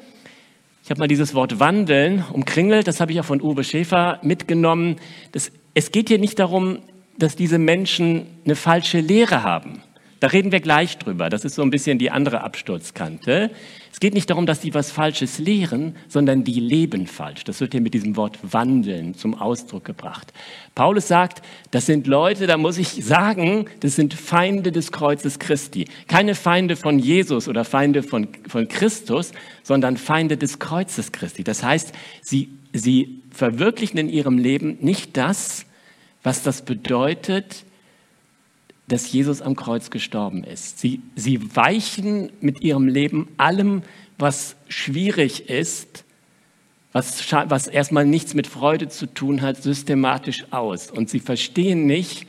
ich 0.84 0.90
habe 0.90 1.00
mal 1.00 1.08
dieses 1.08 1.34
Wort 1.34 1.60
wandeln 1.60 2.24
umkringelt, 2.32 2.86
das 2.86 3.00
habe 3.00 3.12
ich 3.12 3.20
auch 3.20 3.24
von 3.24 3.40
Uwe 3.40 3.64
Schäfer 3.64 4.18
mitgenommen. 4.22 4.96
Das 5.32 5.52
es 5.74 5.92
geht 5.92 6.08
hier 6.08 6.18
nicht 6.18 6.38
darum, 6.38 6.80
dass 7.18 7.36
diese 7.36 7.58
Menschen 7.58 8.26
eine 8.44 8.56
falsche 8.56 9.00
Lehre 9.00 9.42
haben. 9.42 9.82
Da 10.20 10.28
reden 10.28 10.52
wir 10.52 10.60
gleich 10.60 10.98
drüber. 10.98 11.30
Das 11.30 11.46
ist 11.46 11.54
so 11.54 11.62
ein 11.62 11.70
bisschen 11.70 11.98
die 11.98 12.10
andere 12.10 12.42
Absturzkante. 12.42 13.50
Es 13.90 14.00
geht 14.00 14.12
nicht 14.12 14.28
darum, 14.28 14.44
dass 14.44 14.60
die 14.60 14.74
was 14.74 14.92
Falsches 14.92 15.38
lehren, 15.38 15.96
sondern 16.08 16.44
die 16.44 16.60
leben 16.60 17.06
falsch. 17.06 17.44
Das 17.44 17.60
wird 17.60 17.72
hier 17.72 17.80
mit 17.80 17.94
diesem 17.94 18.16
Wort 18.16 18.38
wandeln 18.42 19.14
zum 19.14 19.34
Ausdruck 19.34 19.84
gebracht. 19.86 20.32
Paulus 20.74 21.08
sagt, 21.08 21.42
das 21.70 21.86
sind 21.86 22.06
Leute, 22.06 22.46
da 22.46 22.58
muss 22.58 22.76
ich 22.76 22.88
sagen, 23.04 23.64
das 23.80 23.96
sind 23.96 24.12
Feinde 24.12 24.72
des 24.72 24.92
Kreuzes 24.92 25.38
Christi. 25.38 25.86
Keine 26.06 26.34
Feinde 26.34 26.76
von 26.76 26.98
Jesus 26.98 27.48
oder 27.48 27.64
Feinde 27.64 28.02
von, 28.02 28.28
von 28.46 28.68
Christus, 28.68 29.32
sondern 29.62 29.96
Feinde 29.96 30.36
des 30.36 30.58
Kreuzes 30.58 31.12
Christi. 31.12 31.44
Das 31.44 31.62
heißt, 31.62 31.92
sie, 32.20 32.50
sie 32.74 33.22
verwirklichen 33.30 33.98
in 33.98 34.10
ihrem 34.10 34.36
Leben 34.36 34.76
nicht 34.82 35.16
das, 35.16 35.64
was 36.22 36.42
das 36.42 36.62
bedeutet, 36.62 37.64
dass 38.90 39.10
Jesus 39.12 39.40
am 39.40 39.54
Kreuz 39.54 39.90
gestorben 39.90 40.42
ist. 40.42 40.80
Sie, 40.80 41.00
sie 41.14 41.54
weichen 41.54 42.30
mit 42.40 42.60
ihrem 42.60 42.88
Leben 42.88 43.28
allem, 43.36 43.82
was 44.18 44.56
schwierig 44.68 45.48
ist, 45.48 46.04
was, 46.92 47.32
was 47.32 47.68
erstmal 47.68 48.04
nichts 48.04 48.34
mit 48.34 48.48
Freude 48.48 48.88
zu 48.88 49.06
tun 49.06 49.42
hat, 49.42 49.62
systematisch 49.62 50.44
aus. 50.50 50.90
Und 50.90 51.08
sie 51.08 51.20
verstehen 51.20 51.86
nicht, 51.86 52.26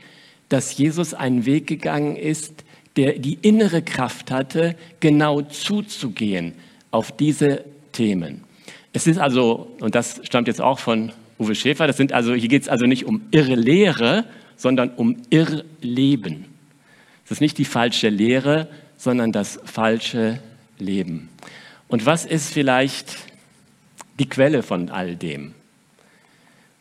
dass 0.50 0.78
Jesus 0.78 1.16
einen 1.16 1.48
Weg 1.48 1.66
gegangen 1.66 2.16
ist, 2.16 2.64
der 2.96 3.18
die 3.18 3.40
innere 3.42 3.82
Kraft 3.82 4.30
hatte, 4.30 4.76
genau 5.00 5.42
zuzugehen 5.42 6.54
auf 6.92 7.12
diese 7.12 7.66
Themen. 7.92 8.44
Es 8.94 9.08
ist 9.08 9.18
also, 9.18 9.72
und 9.80 9.96
das 9.96 10.22
stammt 10.24 10.48
jetzt 10.48 10.62
auch 10.62 10.78
von 10.78 11.12
Uwe 11.40 11.56
Schäfer, 11.56 11.88
das 11.88 11.98
sind 11.98 12.14
also, 12.14 12.36
hier 12.36 12.50
geht 12.50 12.64
es 12.64 12.70
also 12.70 12.86
nicht 12.86 13.06
um 13.06 13.22
irre 13.32 13.56
Lehre, 13.56 14.26
sondern 14.58 14.92
um 14.92 15.18
Irrleben. 15.32 16.51
Es 17.26 17.32
ist 17.32 17.42
nicht 17.42 17.58
die 17.58 17.66
falsche 17.66 18.10
Lehre, 18.10 18.68
sondern 18.98 19.32
das 19.32 19.60
falsche 19.66 20.40
Leben. 20.78 21.30
Und 21.88 22.06
was 22.06 22.26
ist 22.26 22.54
vielleicht 22.54 23.18
die 24.20 24.30
Quelle 24.30 24.64
von 24.64 24.90
all 24.90 25.16
dem? 25.16 25.54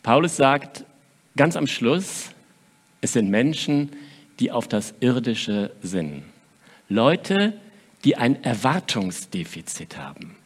Paulus 0.02 0.36
sagt 0.36 0.84
ganz 1.36 1.56
am 1.56 1.66
Schluss, 1.66 2.30
es 3.00 3.12
sind 3.12 3.30
Menschen, 3.30 3.90
die 4.38 4.50
auf 4.50 4.68
das 4.68 4.94
Irdische 5.00 5.70
sinnen. 5.82 6.24
Leute, 6.88 7.54
die 8.04 8.16
ein 8.16 8.42
Erwartungsdefizit 8.42 9.96
haben. 9.96 10.36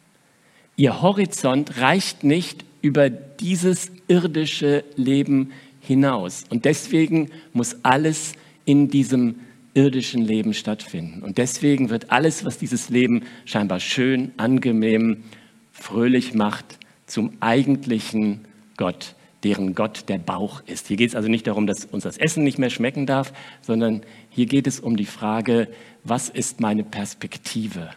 Ihr 0.75 1.01
Horizont 1.01 1.77
reicht 1.79 2.23
nicht 2.23 2.65
über 2.81 3.09
dieses 3.09 3.91
irdische 4.07 4.83
Leben 4.95 5.51
hinaus. 5.79 6.43
Und 6.49 6.65
deswegen 6.65 7.31
muss 7.53 7.77
alles 7.83 8.33
in 8.65 8.89
diesem 8.89 9.39
irdischen 9.75 10.23
Leben 10.23 10.53
stattfinden. 10.53 11.21
Und 11.21 11.37
deswegen 11.37 11.89
wird 11.89 12.11
alles, 12.11 12.43
was 12.45 12.57
dieses 12.57 12.89
Leben 12.89 13.23
scheinbar 13.45 13.79
schön, 13.79 14.31
angenehm, 14.37 15.23
fröhlich 15.71 16.33
macht, 16.33 16.79
zum 17.05 17.33
eigentlichen 17.41 18.45
Gott, 18.77 19.15
deren 19.43 19.75
Gott 19.75 20.05
der 20.07 20.17
Bauch 20.17 20.63
ist. 20.65 20.87
Hier 20.87 20.97
geht 20.97 21.09
es 21.09 21.15
also 21.15 21.29
nicht 21.29 21.45
darum, 21.45 21.67
dass 21.67 21.85
uns 21.85 22.03
das 22.03 22.17
Essen 22.17 22.43
nicht 22.43 22.57
mehr 22.57 22.69
schmecken 22.69 23.05
darf, 23.05 23.33
sondern 23.61 24.01
hier 24.29 24.47
geht 24.47 24.65
es 24.65 24.79
um 24.79 24.97
die 24.97 25.05
Frage, 25.05 25.67
was 26.03 26.29
ist 26.29 26.61
meine 26.61 26.83
Perspektive? 26.83 27.89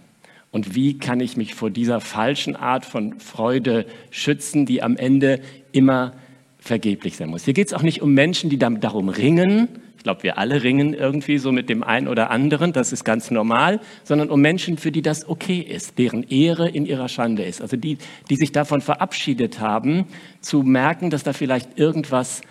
Und 0.50 0.74
wie 0.74 0.98
kann 0.98 1.20
ich 1.20 1.36
mich 1.36 1.54
vor 1.54 1.70
dieser 1.70 2.00
falschen 2.00 2.56
Art 2.56 2.84
von 2.84 3.20
Freude 3.20 3.86
schützen, 4.10 4.66
die 4.66 4.82
am 4.82 4.96
Ende 4.96 5.40
immer 5.72 6.12
vergeblich 6.58 7.16
sein 7.16 7.28
muss? 7.28 7.44
Hier 7.44 7.54
geht 7.54 7.68
es 7.68 7.74
auch 7.74 7.82
nicht 7.82 8.02
um 8.02 8.14
Menschen, 8.14 8.50
die 8.50 8.58
darum 8.58 9.08
ringen, 9.08 9.68
ich 9.98 10.04
glaube, 10.04 10.22
wir 10.22 10.38
alle 10.38 10.62
ringen 10.62 10.94
irgendwie 10.94 11.38
so 11.38 11.50
mit 11.50 11.68
dem 11.68 11.82
einen 11.82 12.06
oder 12.06 12.30
anderen, 12.30 12.72
das 12.72 12.92
ist 12.92 13.04
ganz 13.04 13.32
normal, 13.32 13.80
sondern 14.04 14.30
um 14.30 14.40
Menschen, 14.40 14.78
für 14.78 14.92
die 14.92 15.02
das 15.02 15.28
okay 15.28 15.58
ist, 15.58 15.98
deren 15.98 16.22
Ehre 16.22 16.68
in 16.68 16.86
ihrer 16.86 17.08
Schande 17.08 17.42
ist. 17.42 17.60
Also 17.60 17.76
die, 17.76 17.98
die 18.30 18.36
sich 18.36 18.52
davon 18.52 18.80
verabschiedet 18.80 19.58
haben, 19.58 20.06
zu 20.40 20.62
merken, 20.62 21.10
dass 21.10 21.24
da 21.24 21.32
vielleicht 21.32 21.80
irgendwas 21.80 22.42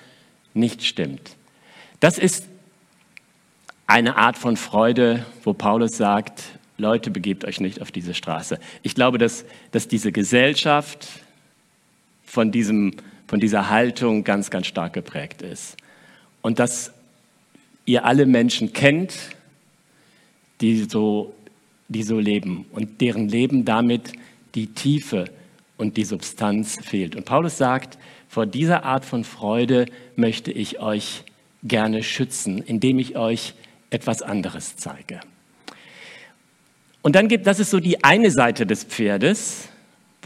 nicht 0.53 0.83
stimmt. 0.83 1.37
Das 2.01 2.17
ist 2.17 2.47
eine 3.87 4.17
Art 4.17 4.37
von 4.37 4.57
Freude, 4.57 5.25
wo 5.43 5.53
Paulus 5.53 5.95
sagt, 5.95 6.43
Leute, 6.77 7.11
begebt 7.11 7.45
euch 7.45 7.61
nicht 7.61 7.81
auf 7.81 7.93
diese 7.93 8.13
Straße. 8.13 8.59
Ich 8.83 8.93
glaube, 8.93 9.19
dass, 9.19 9.45
dass 9.71 9.87
diese 9.87 10.11
Gesellschaft 10.11 11.07
von, 12.25 12.51
diesem, 12.51 12.91
von 13.25 13.39
dieser 13.39 13.69
Haltung 13.69 14.25
ganz, 14.25 14.49
ganz 14.49 14.67
stark 14.67 14.91
geprägt 14.91 15.41
ist. 15.41 15.77
Und 16.41 16.59
dass 16.59 16.91
ihr 17.87 18.05
alle 18.05 18.27
Menschen 18.27 18.73
kennt, 18.73 19.15
die 20.61 20.83
so, 20.83 21.33
die 21.87 22.03
so 22.03 22.19
leben 22.19 22.65
und 22.71 23.01
deren 23.01 23.27
Leben 23.27 23.65
damit 23.65 24.11
die 24.53 24.67
Tiefe 24.67 25.25
und 25.77 25.97
die 25.97 26.03
Substanz 26.03 26.77
fehlt. 26.83 27.15
Und 27.15 27.25
Paulus 27.25 27.57
sagt, 27.57 27.97
vor 28.27 28.45
dieser 28.45 28.83
Art 28.83 29.05
von 29.05 29.23
Freude 29.23 29.87
möchte 30.15 30.51
ich 30.51 30.79
euch 30.79 31.23
gerne 31.63 32.03
schützen, 32.03 32.61
indem 32.61 32.99
ich 32.99 33.17
euch 33.17 33.53
etwas 33.89 34.21
anderes 34.21 34.75
zeige. 34.75 35.21
Und 37.01 37.15
dann 37.15 37.29
gibt, 37.29 37.47
das 37.47 37.59
ist 37.59 37.71
so 37.71 37.79
die 37.79 38.03
eine 38.03 38.31
Seite 38.31 38.65
des 38.65 38.83
Pferdes, 38.83 39.69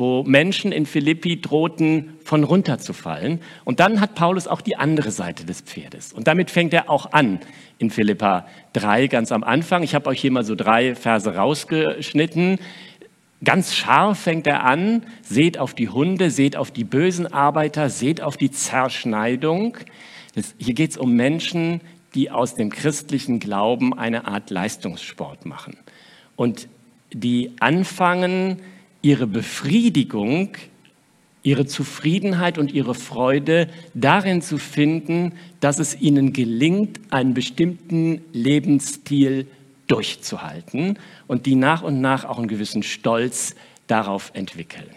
wo 0.02 0.24
Menschen 0.24 0.72
in 0.72 0.88
Philippi 0.88 1.40
drohten, 1.40 2.18
von 2.24 2.44
runterzufallen. 2.44 3.40
Und 3.66 3.80
dann 3.80 4.02
hat 4.02 4.16
Paulus 4.16 4.48
auch 4.48 4.62
die 4.62 4.76
andere 4.76 5.12
Seite 5.12 5.46
des 5.46 5.62
Pferdes. 5.62 6.12
Und 6.12 6.28
damit 6.28 6.50
fängt 6.50 6.74
er 6.74 6.90
auch 6.90 7.12
an 7.12 7.40
in 7.78 7.92
Philippa 7.92 8.48
3 8.74 9.06
ganz 9.06 9.32
am 9.32 9.44
Anfang. 9.44 9.84
Ich 9.84 9.94
habe 9.94 10.10
euch 10.10 10.20
hier 10.20 10.32
mal 10.32 10.44
so 10.44 10.56
drei 10.56 10.96
Verse 10.96 11.36
rausgeschnitten. 11.36 12.58
Ganz 13.44 13.76
scharf 13.76 14.22
fängt 14.22 14.48
er 14.48 14.64
an, 14.64 15.04
seht 15.22 15.60
auf 15.60 15.76
die 15.76 15.90
Hunde, 15.90 16.32
seht 16.32 16.58
auf 16.58 16.72
die 16.72 16.84
bösen 16.84 17.32
Arbeiter, 17.32 17.92
seht 17.92 18.22
auf 18.22 18.38
die 18.38 18.50
Zerschneidung. 18.50 19.78
Das, 20.34 20.56
hier 20.58 20.74
geht 20.74 20.92
es 20.92 20.98
um 20.98 21.14
Menschen, 21.14 21.80
die 22.16 22.32
aus 22.32 22.56
dem 22.56 22.72
christlichen 22.72 23.40
Glauben 23.40 23.96
eine 23.96 24.26
Art 24.26 24.50
Leistungssport 24.50 25.46
machen 25.46 25.78
und 26.36 26.68
die 27.14 27.52
anfangen, 27.60 28.62
ihre 29.02 29.28
Befriedigung, 29.28 30.58
ihre 31.44 31.66
Zufriedenheit 31.66 32.58
und 32.58 32.72
ihre 32.72 32.94
Freude 32.94 33.68
darin 33.94 34.42
zu 34.42 34.58
finden, 34.58 35.34
dass 35.60 35.80
es 35.80 36.00
ihnen 36.00 36.34
gelingt, 36.34 37.00
einen 37.10 37.34
bestimmten 37.34 38.22
Lebensstil 38.32 39.48
durchzuhalten 39.88 41.00
und 41.28 41.46
die 41.46 41.56
nach 41.56 41.82
und 41.82 42.00
nach 42.00 42.26
auch 42.26 42.38
einen 42.38 42.48
gewissen 42.48 42.84
Stolz 42.84 43.56
darauf 43.88 44.32
entwickeln. 44.34 44.90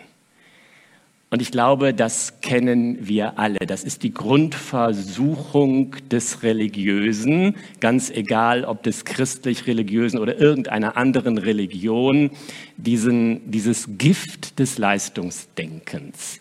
Und 1.35 1.43
ich 1.43 1.51
glaube, 1.51 1.93
das 1.93 2.41
kennen 2.43 3.09
wir 3.09 3.41
alle. 3.41 3.59
Das 3.67 3.83
ist 3.83 4.05
die 4.05 4.15
Grundversuchung 4.15 5.97
des 6.09 6.45
Religiösen, 6.45 7.57
ganz 7.81 8.09
egal, 8.09 8.65
ob 8.65 8.85
des 8.85 9.05
christlich-religiösen 9.05 10.21
oder 10.21 10.39
irgendeiner 10.39 10.97
anderen 10.97 11.39
Religion, 11.39 12.31
diesen, 12.77 13.51
dieses 13.51 13.99
Gift 13.99 14.61
des 14.61 14.79
Leistungsdenkens. 14.79 16.41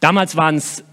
Damals 0.00 0.36
waren 0.36 0.56
es 0.56 0.84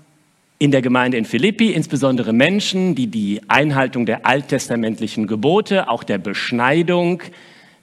in 0.58 0.72
der 0.72 0.82
Gemeinde 0.82 1.18
in 1.18 1.26
Philippi 1.26 1.74
insbesondere 1.74 2.32
Menschen, 2.32 2.96
die 2.96 3.08
die 3.08 3.42
Einhaltung 3.50 4.06
der 4.06 4.26
alttestamentlichen 4.26 5.28
Gebote, 5.28 5.90
auch 5.90 6.06
der 6.06 6.18
Beschneidung, 6.18 7.22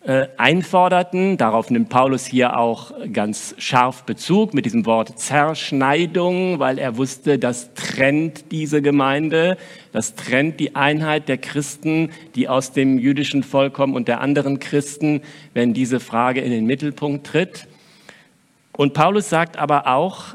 äh, 0.05 0.27
einforderten. 0.37 1.37
Darauf 1.37 1.71
nimmt 1.71 1.89
Paulus 1.89 2.27
hier 2.27 2.59
auch 2.59 2.93
ganz 3.13 3.55
scharf 3.59 4.03
Bezug 4.03 4.53
mit 4.53 4.65
diesem 4.65 4.85
Wort 4.85 5.19
Zerschneidung, 5.19 6.59
weil 6.59 6.79
er 6.79 6.97
wusste, 6.97 7.39
das 7.39 7.73
trennt 7.75 8.51
diese 8.51 8.83
Gemeinde, 8.83 9.57
das 9.93 10.17
trennt 10.17 10.59
die 10.59 10.75
Einheit 10.75 11.29
der 11.29 11.39
Christen, 11.39 12.11
die 12.35 12.49
aus 12.49 12.73
dem 12.73 12.99
jüdischen 12.99 13.45
Volk 13.45 13.75
kommen 13.75 13.95
und 13.95 14.09
der 14.09 14.21
anderen 14.21 14.59
Christen, 14.59 15.23
wenn 15.55 15.73
diese 15.73 16.01
Frage 16.01 16.41
in 16.41 16.51
den 16.51 16.67
Mittelpunkt 16.67 17.27
tritt. 17.27 17.69
Und 18.73 18.95
Paulus 18.95 19.29
sagt 19.29 19.57
aber 19.57 19.87
auch 19.87 20.35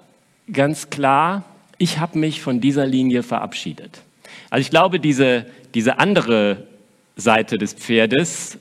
ganz 0.51 0.89
klar, 0.89 1.43
ich 1.77 2.00
habe 2.00 2.17
mich 2.19 2.41
von 2.41 2.62
dieser 2.62 2.86
Linie 2.86 3.21
verabschiedet. 3.21 4.01
Also 4.50 4.62
ich 4.62 4.69
glaube, 4.69 5.00
diese, 5.00 5.45
diese 5.74 6.00
andere 6.00 6.67
Seite 7.17 7.57
des 7.57 7.74
Pferdes, 7.74 8.59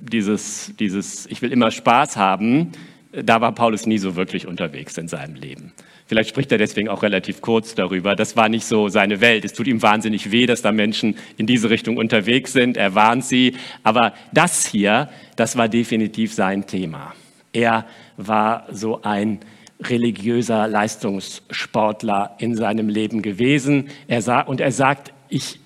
dieses, 0.00 0.72
dieses, 0.78 1.26
ich 1.26 1.42
will 1.42 1.52
immer 1.52 1.70
Spaß 1.70 2.16
haben, 2.16 2.72
da 3.12 3.40
war 3.40 3.52
Paulus 3.52 3.86
nie 3.86 3.98
so 3.98 4.16
wirklich 4.16 4.46
unterwegs 4.46 4.98
in 4.98 5.08
seinem 5.08 5.34
Leben. 5.34 5.72
Vielleicht 6.06 6.28
spricht 6.28 6.52
er 6.52 6.58
deswegen 6.58 6.88
auch 6.88 7.02
relativ 7.02 7.40
kurz 7.40 7.74
darüber. 7.74 8.14
Das 8.14 8.36
war 8.36 8.48
nicht 8.48 8.64
so 8.64 8.88
seine 8.88 9.20
Welt. 9.20 9.44
Es 9.44 9.54
tut 9.54 9.66
ihm 9.66 9.82
wahnsinnig 9.82 10.30
weh, 10.30 10.46
dass 10.46 10.62
da 10.62 10.70
Menschen 10.70 11.16
in 11.36 11.46
diese 11.46 11.68
Richtung 11.68 11.96
unterwegs 11.96 12.52
sind. 12.52 12.76
Er 12.76 12.94
warnt 12.94 13.24
sie. 13.24 13.56
Aber 13.82 14.12
das 14.32 14.66
hier, 14.66 15.08
das 15.34 15.56
war 15.56 15.68
definitiv 15.68 16.32
sein 16.32 16.66
Thema. 16.66 17.12
Er 17.52 17.86
war 18.16 18.66
so 18.70 19.02
ein 19.02 19.40
religiöser 19.82 20.68
Leistungssportler 20.68 22.36
in 22.38 22.54
seinem 22.54 22.88
Leben 22.88 23.20
gewesen. 23.20 23.88
Er 24.06 24.22
sah, 24.22 24.42
und 24.42 24.60
er 24.60 24.72
sagt, 24.72 25.12
ich, 25.28 25.58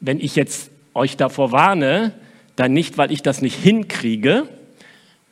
wenn 0.00 0.18
ich 0.18 0.34
jetzt 0.34 0.70
euch 0.92 1.16
davor 1.16 1.52
warne, 1.52 2.12
dann 2.56 2.72
nicht, 2.72 2.98
weil 2.98 3.12
ich 3.12 3.22
das 3.22 3.42
nicht 3.42 3.56
hinkriege, 3.56 4.48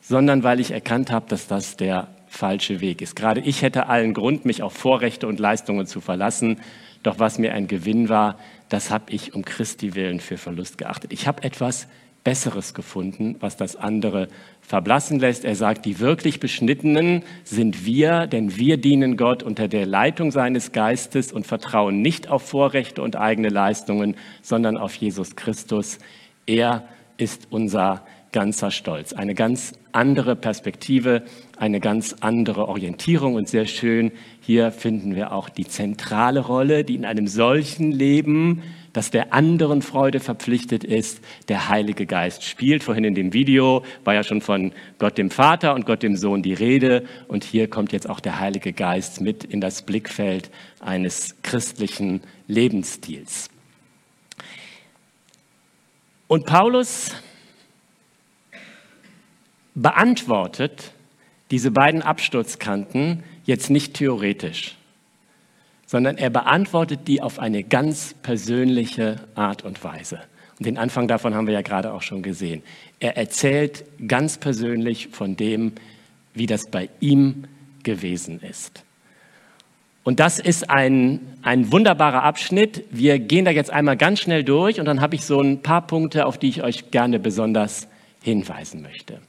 sondern 0.01 0.43
weil 0.43 0.59
ich 0.59 0.71
erkannt 0.71 1.11
habe, 1.11 1.25
dass 1.29 1.47
das 1.47 1.77
der 1.77 2.07
falsche 2.27 2.81
Weg 2.81 3.01
ist. 3.01 3.15
Gerade 3.15 3.41
ich 3.41 3.61
hätte 3.61 3.87
allen 3.87 4.13
Grund, 4.13 4.45
mich 4.45 4.63
auf 4.63 4.73
Vorrechte 4.73 5.27
und 5.27 5.39
Leistungen 5.39 5.85
zu 5.87 6.01
verlassen. 6.01 6.59
Doch 7.03 7.19
was 7.19 7.37
mir 7.37 7.53
ein 7.53 7.67
Gewinn 7.67 8.09
war, 8.09 8.37
das 8.69 8.89
habe 8.89 9.11
ich 9.11 9.33
um 9.33 9.45
Christi 9.45 9.95
willen 9.95 10.19
für 10.19 10.37
Verlust 10.37 10.77
geachtet. 10.77 11.13
Ich 11.13 11.27
habe 11.27 11.43
etwas 11.43 11.87
Besseres 12.23 12.73
gefunden, 12.73 13.35
was 13.39 13.57
das 13.57 13.75
andere 13.75 14.29
verblassen 14.61 15.19
lässt. 15.19 15.43
Er 15.43 15.55
sagt, 15.55 15.85
die 15.85 15.99
wirklich 15.99 16.39
Beschnittenen 16.39 17.23
sind 17.43 17.85
wir, 17.85 18.27
denn 18.27 18.55
wir 18.55 18.77
dienen 18.77 19.17
Gott 19.17 19.43
unter 19.43 19.67
der 19.67 19.85
Leitung 19.85 20.31
seines 20.31 20.71
Geistes 20.71 21.33
und 21.33 21.45
vertrauen 21.45 22.01
nicht 22.01 22.29
auf 22.29 22.47
Vorrechte 22.47 23.01
und 23.01 23.17
eigene 23.17 23.49
Leistungen, 23.49 24.15
sondern 24.41 24.77
auf 24.77 24.95
Jesus 24.95 25.35
Christus. 25.35 25.99
Er 26.45 26.87
ist 27.17 27.47
unser 27.49 28.03
ganzer 28.31 28.71
Stolz. 28.71 29.13
Eine 29.13 29.35
ganz 29.35 29.73
andere 29.93 30.35
Perspektive, 30.35 31.23
eine 31.57 31.79
ganz 31.79 32.15
andere 32.19 32.67
Orientierung 32.67 33.35
und 33.35 33.47
sehr 33.47 33.67
schön, 33.67 34.11
hier 34.41 34.71
finden 34.71 35.15
wir 35.15 35.31
auch 35.31 35.47
die 35.49 35.65
zentrale 35.65 36.41
Rolle, 36.41 36.83
die 36.83 36.95
in 36.95 37.05
einem 37.05 37.27
solchen 37.27 37.91
Leben 37.91 38.63
das 38.91 39.09
der 39.09 39.33
anderen 39.33 39.81
Freude 39.81 40.19
verpflichtet 40.19 40.83
ist, 40.83 41.21
der 41.47 41.69
Heilige 41.69 42.05
Geist 42.05 42.43
spielt. 42.43 42.83
Vorhin 42.83 43.03
in 43.03 43.15
dem 43.15 43.33
Video 43.33 43.83
war 44.03 44.13
ja 44.13 44.23
schon 44.23 44.41
von 44.41 44.71
Gott 44.99 45.17
dem 45.17 45.31
Vater 45.31 45.73
und 45.73 45.85
Gott 45.85 46.03
dem 46.03 46.15
Sohn 46.15 46.43
die 46.43 46.53
Rede. 46.53 47.03
Und 47.27 47.43
hier 47.43 47.67
kommt 47.67 47.91
jetzt 47.91 48.07
auch 48.07 48.19
der 48.19 48.39
Heilige 48.39 48.71
Geist 48.71 49.19
mit 49.19 49.43
in 49.43 49.61
das 49.61 49.81
Blickfeld 49.81 50.51
eines 50.79 51.35
christlichen 51.41 52.21
Lebensstils. 52.47 53.49
Und 56.33 56.47
Paulus 56.47 57.11
beantwortet 59.75 60.91
diese 61.51 61.69
beiden 61.69 62.01
Absturzkanten 62.01 63.23
jetzt 63.45 63.69
nicht 63.69 63.93
theoretisch, 63.93 64.75
sondern 65.85 66.17
er 66.17 66.31
beantwortet 66.31 67.01
die 67.07 67.21
auf 67.21 67.37
eine 67.37 67.61
ganz 67.63 68.15
persönliche 68.23 69.17
Art 69.35 69.63
und 69.63 69.83
Weise. 69.83 70.21
Und 70.57 70.65
den 70.65 70.79
Anfang 70.79 71.07
davon 71.07 71.35
haben 71.35 71.45
wir 71.45 71.53
ja 71.53 71.61
gerade 71.61 71.93
auch 71.93 72.01
schon 72.01 72.23
gesehen. 72.23 72.63
Er 72.99 73.15
erzählt 73.15 73.85
ganz 74.07 74.39
persönlich 74.39 75.09
von 75.09 75.35
dem, 75.35 75.73
wie 76.33 76.47
das 76.47 76.63
bei 76.71 76.89
ihm 76.99 77.43
gewesen 77.83 78.41
ist. 78.41 78.83
Und 80.03 80.19
das 80.19 80.39
ist 80.39 80.69
ein, 80.69 81.21
ein 81.41 81.71
wunderbarer 81.71 82.23
Abschnitt. 82.23 82.83
Wir 82.91 83.19
gehen 83.19 83.45
da 83.45 83.51
jetzt 83.51 83.71
einmal 83.71 83.95
ganz 83.95 84.19
schnell 84.19 84.43
durch 84.43 84.79
und 84.79 84.85
dann 84.85 84.99
habe 84.99 85.15
ich 85.15 85.25
so 85.25 85.39
ein 85.39 85.61
paar 85.61 85.87
Punkte, 85.87 86.25
auf 86.25 86.37
die 86.37 86.49
ich 86.49 86.63
euch 86.63 86.91
gerne 86.91 87.19
besonders 87.19 87.87
hinweisen 88.21 88.81
möchte. 88.81 89.19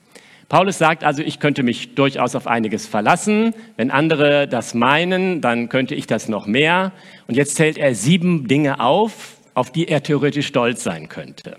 Paulus 0.48 0.78
sagt 0.78 1.04
also, 1.04 1.22
ich 1.22 1.38
könnte 1.38 1.62
mich 1.62 1.94
durchaus 1.94 2.34
auf 2.34 2.46
einiges 2.46 2.86
verlassen. 2.86 3.54
Wenn 3.76 3.90
andere 3.90 4.46
das 4.46 4.74
meinen, 4.74 5.40
dann 5.40 5.68
könnte 5.68 5.94
ich 5.94 6.06
das 6.06 6.28
noch 6.28 6.46
mehr. 6.46 6.92
Und 7.28 7.36
jetzt 7.36 7.54
zählt 7.54 7.78
er 7.78 7.94
sieben 7.94 8.46
Dinge 8.48 8.80
auf, 8.80 9.38
auf 9.54 9.70
die 9.70 9.88
er 9.88 10.02
theoretisch 10.02 10.46
stolz 10.46 10.82
sein 10.82 11.08
könnte. 11.08 11.56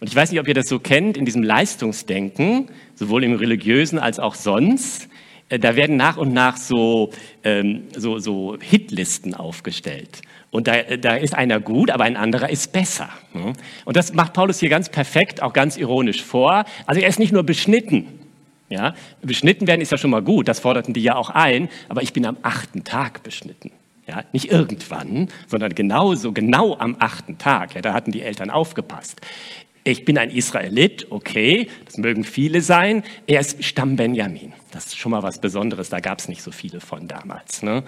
Und 0.00 0.08
ich 0.08 0.16
weiß 0.16 0.30
nicht, 0.30 0.40
ob 0.40 0.48
ihr 0.48 0.54
das 0.54 0.68
so 0.68 0.78
kennt, 0.78 1.16
in 1.16 1.24
diesem 1.24 1.42
Leistungsdenken, 1.42 2.68
sowohl 2.94 3.24
im 3.24 3.34
religiösen 3.34 3.98
als 3.98 4.18
auch 4.18 4.34
sonst, 4.34 5.08
da 5.48 5.76
werden 5.76 5.96
nach 5.96 6.16
und 6.16 6.32
nach 6.32 6.56
so, 6.56 7.10
ähm, 7.44 7.84
so, 7.96 8.18
so 8.18 8.56
Hitlisten 8.60 9.34
aufgestellt. 9.34 10.20
Und 10.50 10.66
da, 10.66 10.82
da 10.82 11.14
ist 11.16 11.34
einer 11.34 11.60
gut, 11.60 11.90
aber 11.90 12.04
ein 12.04 12.16
anderer 12.16 12.48
ist 12.48 12.72
besser. 12.72 13.10
Und 13.84 13.96
das 13.96 14.14
macht 14.14 14.32
Paulus 14.32 14.60
hier 14.60 14.70
ganz 14.70 14.88
perfekt, 14.88 15.42
auch 15.42 15.52
ganz 15.52 15.76
ironisch 15.76 16.22
vor. 16.22 16.64
Also 16.86 17.00
er 17.00 17.08
ist 17.08 17.18
nicht 17.18 17.32
nur 17.32 17.42
beschnitten. 17.42 18.06
Ja? 18.70 18.94
Beschnitten 19.22 19.66
werden 19.66 19.80
ist 19.80 19.92
ja 19.92 19.98
schon 19.98 20.10
mal 20.10 20.22
gut, 20.22 20.48
das 20.48 20.60
forderten 20.60 20.94
die 20.94 21.02
ja 21.02 21.16
auch 21.16 21.30
ein, 21.30 21.68
aber 21.88 22.02
ich 22.02 22.12
bin 22.12 22.24
am 22.24 22.38
achten 22.42 22.84
Tag 22.84 23.22
beschnitten. 23.22 23.72
Ja, 24.06 24.24
nicht 24.32 24.50
irgendwann, 24.50 25.28
sondern 25.48 25.74
genauso, 25.74 26.32
genau 26.32 26.78
am 26.78 26.96
achten 26.98 27.36
Tag. 27.36 27.74
Ja, 27.74 27.82
da 27.82 27.92
hatten 27.92 28.10
die 28.10 28.22
Eltern 28.22 28.48
aufgepasst. 28.48 29.20
Ich 29.88 30.04
bin 30.04 30.18
ein 30.18 30.28
Israelit, 30.28 31.06
okay, 31.08 31.68
das 31.86 31.96
mögen 31.96 32.22
viele 32.22 32.60
sein. 32.60 33.02
Er 33.26 33.40
ist 33.40 33.64
Stamm 33.64 33.96
Benjamin. 33.96 34.52
Das 34.70 34.84
ist 34.84 34.98
schon 34.98 35.12
mal 35.12 35.22
was 35.22 35.40
Besonderes, 35.40 35.88
da 35.88 36.00
gab 36.00 36.18
es 36.18 36.28
nicht 36.28 36.42
so 36.42 36.50
viele 36.50 36.80
von 36.80 37.08
damals. 37.08 37.62
Ne? 37.62 37.82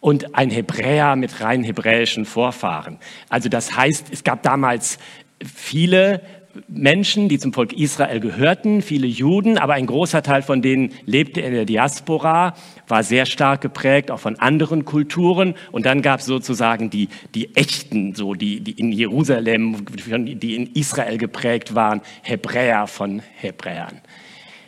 und 0.00 0.36
ein 0.36 0.50
Hebräer 0.50 1.16
mit 1.16 1.40
rein 1.40 1.64
hebräischen 1.64 2.26
Vorfahren. 2.26 2.98
Also 3.28 3.48
das 3.48 3.76
heißt, 3.76 4.06
es 4.12 4.22
gab 4.22 4.42
damals 4.42 4.98
viele 5.44 6.22
Menschen, 6.68 7.28
die 7.28 7.38
zum 7.38 7.52
Volk 7.52 7.72
Israel 7.72 8.20
gehörten, 8.20 8.82
viele 8.82 9.06
Juden, 9.06 9.58
aber 9.58 9.74
ein 9.74 9.86
großer 9.86 10.22
Teil 10.22 10.42
von 10.42 10.62
denen 10.62 10.92
lebte 11.04 11.40
in 11.40 11.52
der 11.52 11.64
Diaspora, 11.64 12.54
war 12.88 13.02
sehr 13.02 13.26
stark 13.26 13.60
geprägt 13.60 14.10
auch 14.10 14.20
von 14.20 14.36
anderen 14.38 14.84
Kulturen. 14.84 15.54
Und 15.72 15.86
dann 15.86 16.02
gab 16.02 16.20
es 16.20 16.26
sozusagen 16.26 16.90
die, 16.90 17.08
die 17.34 17.54
echten, 17.56 18.14
so 18.14 18.34
die, 18.34 18.60
die 18.60 18.72
in 18.72 18.92
Jerusalem, 18.92 19.84
die 19.86 20.56
in 20.56 20.66
Israel 20.74 21.18
geprägt 21.18 21.74
waren, 21.74 22.00
Hebräer 22.22 22.86
von 22.86 23.22
Hebräern. 23.36 24.00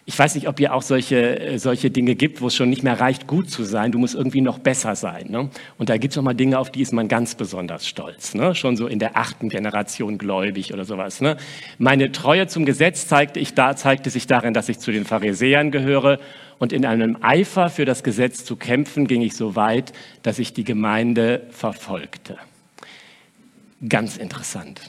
Ich 0.09 0.19
weiß 0.19 0.37
nicht, 0.37 0.49
ob 0.49 0.59
ihr 0.59 0.73
auch 0.73 0.81
solche, 0.81 1.39
äh, 1.39 1.59
solche 1.59 1.91
Dinge 1.91 2.15
gibt, 2.15 2.41
wo 2.41 2.47
es 2.47 2.57
schon 2.57 2.71
nicht 2.71 2.83
mehr 2.83 2.99
reicht, 2.99 3.27
gut 3.27 3.51
zu 3.51 3.63
sein. 3.63 3.93
Du 3.93 3.99
musst 3.99 4.15
irgendwie 4.15 4.41
noch 4.41 4.59
besser 4.59 4.97
sein. 4.97 5.27
Ne? 5.29 5.51
Und 5.77 5.91
da 5.91 5.99
gibt 5.99 6.13
es 6.13 6.17
nochmal 6.17 6.35
Dinge, 6.35 6.59
auf 6.59 6.73
die 6.73 6.81
ist 6.81 6.95
man 6.95 7.09
ganz 7.09 7.35
besonders 7.35 7.87
stolz. 7.87 8.33
Ne? 8.33 8.55
Schon 8.55 8.79
so 8.79 8.87
in 8.87 9.01
der 9.01 9.19
achten 9.19 9.51
Generation 9.51 10.17
gläubig 10.17 10.73
oder 10.73 10.87
sowas. 10.87 11.21
Ne? 11.21 11.37
Meine 11.77 12.11
Treue 12.11 12.47
zum 12.47 12.65
Gesetz 12.65 13.07
zeigte, 13.07 13.39
ich 13.39 13.53
da, 13.53 13.77
zeigte 13.77 14.09
sich 14.09 14.27
darin, 14.27 14.55
dass 14.55 14.71
ich 14.71 14.79
zu 14.79 14.93
den 14.93 15.05
Pharisäern 15.05 15.71
gehöre. 15.71 16.19
Und 16.59 16.73
in 16.73 16.87
einem 16.87 17.19
Eifer 17.21 17.69
für 17.69 17.85
das 17.85 18.03
Gesetz 18.03 18.47
zu 18.47 18.57
kämpfen, 18.57 19.07
ging 19.09 19.21
ich 19.21 19.37
so 19.37 19.57
weit, 19.57 19.93
dass 20.23 20.39
ich 20.39 20.55
die 20.55 20.65
Gemeinde 20.65 21.43
verfolgte. 21.51 22.39
Ganz 23.87 24.17
interessant. 24.17 24.81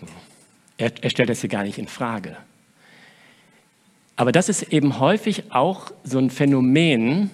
Er, 0.77 0.93
er 1.01 1.10
stellt 1.10 1.27
das 1.27 1.41
hier 1.41 1.49
gar 1.49 1.63
nicht 1.63 1.77
in 1.77 1.89
Frage. 1.89 2.38
Aber 4.19 4.34
das 4.34 4.49
ist 4.49 4.63
eben 4.73 4.99
häufig 4.99 5.53
auch 5.53 5.93
so 6.03 6.17
ein 6.17 6.29
Phänomen 6.29 7.29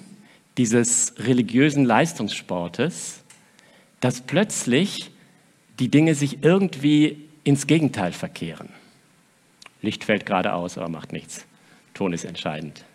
dieses 0.60 1.15
religiösen 1.17 1.84
Leistungssportes, 1.84 3.24
dass 4.02 4.21
plötzlich 4.21 5.10
die 5.80 5.89
Dinge 5.89 6.13
sich 6.13 6.43
irgendwie 6.43 7.28
ins 7.43 7.65
Gegenteil 7.65 8.12
verkehren. 8.12 8.69
Licht 9.82 10.04
fällt 10.04 10.28
gerade 10.28 10.54
aus, 10.54 10.78
aber 10.78 10.88
macht 10.88 11.12
nichts. 11.12 11.48
Ton 11.95 12.13
ist 12.13 12.24
entscheidend. 12.24 12.86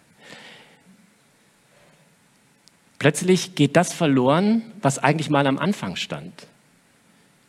Plötzlich 3.00 3.56
geht 3.56 3.74
das 3.74 3.92
verloren, 3.92 4.62
was 4.82 5.00
eigentlich 5.00 5.30
mal 5.30 5.48
am 5.48 5.58
Anfang 5.58 5.96
stand. 5.96 6.46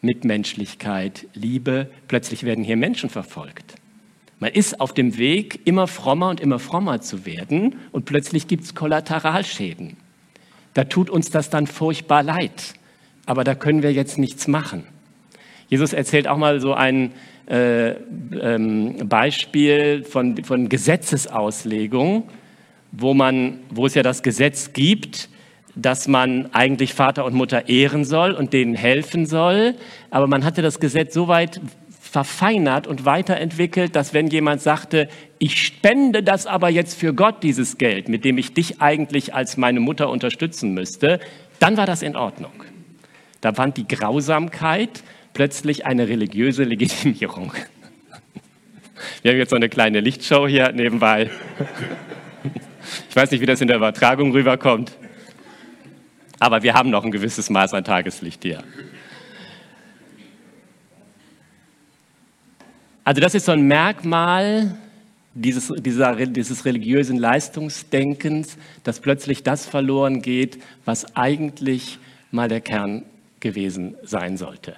Mitmenschlichkeit, 0.01 1.27
Liebe, 1.35 1.91
plötzlich 2.07 2.41
werden 2.41 2.63
hier 2.63 2.77
Menschen 2.77 3.11
verfolgt. 3.11 3.75
Man 4.41 4.53
ist 4.53 4.81
auf 4.81 4.91
dem 4.91 5.19
Weg, 5.19 5.59
immer 5.65 5.85
frommer 5.85 6.29
und 6.29 6.39
immer 6.39 6.57
frommer 6.57 6.99
zu 6.99 7.27
werden 7.27 7.75
und 7.91 8.05
plötzlich 8.05 8.47
gibt 8.47 8.63
es 8.63 8.73
Kollateralschäden. 8.73 9.97
Da 10.73 10.85
tut 10.85 11.11
uns 11.11 11.29
das 11.29 11.51
dann 11.51 11.67
furchtbar 11.67 12.23
leid, 12.23 12.73
aber 13.27 13.43
da 13.43 13.53
können 13.53 13.83
wir 13.83 13.93
jetzt 13.93 14.17
nichts 14.17 14.47
machen. 14.47 14.83
Jesus 15.69 15.93
erzählt 15.93 16.27
auch 16.27 16.37
mal 16.37 16.59
so 16.59 16.73
ein 16.73 17.11
äh, 17.47 17.91
ähm, 17.91 19.07
Beispiel 19.07 20.03
von, 20.05 20.43
von 20.43 20.69
Gesetzesauslegung, 20.69 22.23
wo, 22.91 23.13
man, 23.13 23.59
wo 23.69 23.85
es 23.85 23.93
ja 23.93 24.01
das 24.01 24.23
Gesetz 24.23 24.73
gibt, 24.73 25.29
dass 25.75 26.07
man 26.07 26.51
eigentlich 26.51 26.95
Vater 26.95 27.25
und 27.25 27.35
Mutter 27.35 27.69
ehren 27.69 28.05
soll 28.05 28.31
und 28.31 28.53
denen 28.53 28.73
helfen 28.73 29.27
soll, 29.27 29.75
aber 30.09 30.25
man 30.25 30.43
hatte 30.43 30.63
das 30.63 30.79
Gesetz 30.79 31.13
so 31.13 31.27
weit 31.27 31.61
verfeinert 32.11 32.87
und 32.87 33.05
weiterentwickelt, 33.05 33.95
dass 33.95 34.13
wenn 34.13 34.27
jemand 34.27 34.61
sagte, 34.61 35.07
ich 35.39 35.65
spende 35.65 36.23
das 36.23 36.45
aber 36.45 36.67
jetzt 36.67 36.99
für 36.99 37.13
Gott, 37.13 37.41
dieses 37.41 37.77
Geld, 37.77 38.09
mit 38.09 38.25
dem 38.25 38.37
ich 38.37 38.53
dich 38.53 38.81
eigentlich 38.81 39.33
als 39.33 39.55
meine 39.55 39.79
Mutter 39.79 40.09
unterstützen 40.09 40.73
müsste, 40.73 41.21
dann 41.59 41.77
war 41.77 41.85
das 41.85 42.01
in 42.01 42.17
Ordnung. 42.17 42.51
Da 43.39 43.53
fand 43.53 43.77
die 43.77 43.87
Grausamkeit 43.87 45.03
plötzlich 45.31 45.85
eine 45.85 46.09
religiöse 46.09 46.65
Legitimierung. 46.65 47.53
Wir 49.21 49.31
haben 49.31 49.37
jetzt 49.37 49.51
so 49.51 49.55
eine 49.55 49.69
kleine 49.69 50.01
Lichtshow 50.01 50.49
hier 50.49 50.73
nebenbei. 50.73 51.29
Ich 53.09 53.15
weiß 53.15 53.31
nicht, 53.31 53.39
wie 53.39 53.45
das 53.45 53.61
in 53.61 53.69
der 53.69 53.77
Übertragung 53.77 54.33
rüberkommt, 54.33 54.91
aber 56.39 56.61
wir 56.61 56.73
haben 56.73 56.89
noch 56.89 57.05
ein 57.05 57.11
gewisses 57.11 57.49
Maß 57.49 57.73
an 57.73 57.85
Tageslicht 57.85 58.43
hier. 58.43 58.65
Also 63.03 63.19
das 63.21 63.33
ist 63.33 63.45
so 63.45 63.51
ein 63.51 63.63
Merkmal 63.63 64.77
dieses, 65.33 65.71
dieser, 65.77 66.15
dieses 66.25 66.65
religiösen 66.65 67.17
Leistungsdenkens, 67.17 68.57
dass 68.83 68.99
plötzlich 68.99 69.43
das 69.43 69.65
verloren 69.65 70.21
geht, 70.21 70.61
was 70.85 71.15
eigentlich 71.15 71.99
mal 72.31 72.47
der 72.47 72.61
Kern 72.61 73.03
gewesen 73.39 73.95
sein 74.03 74.37
sollte. 74.37 74.75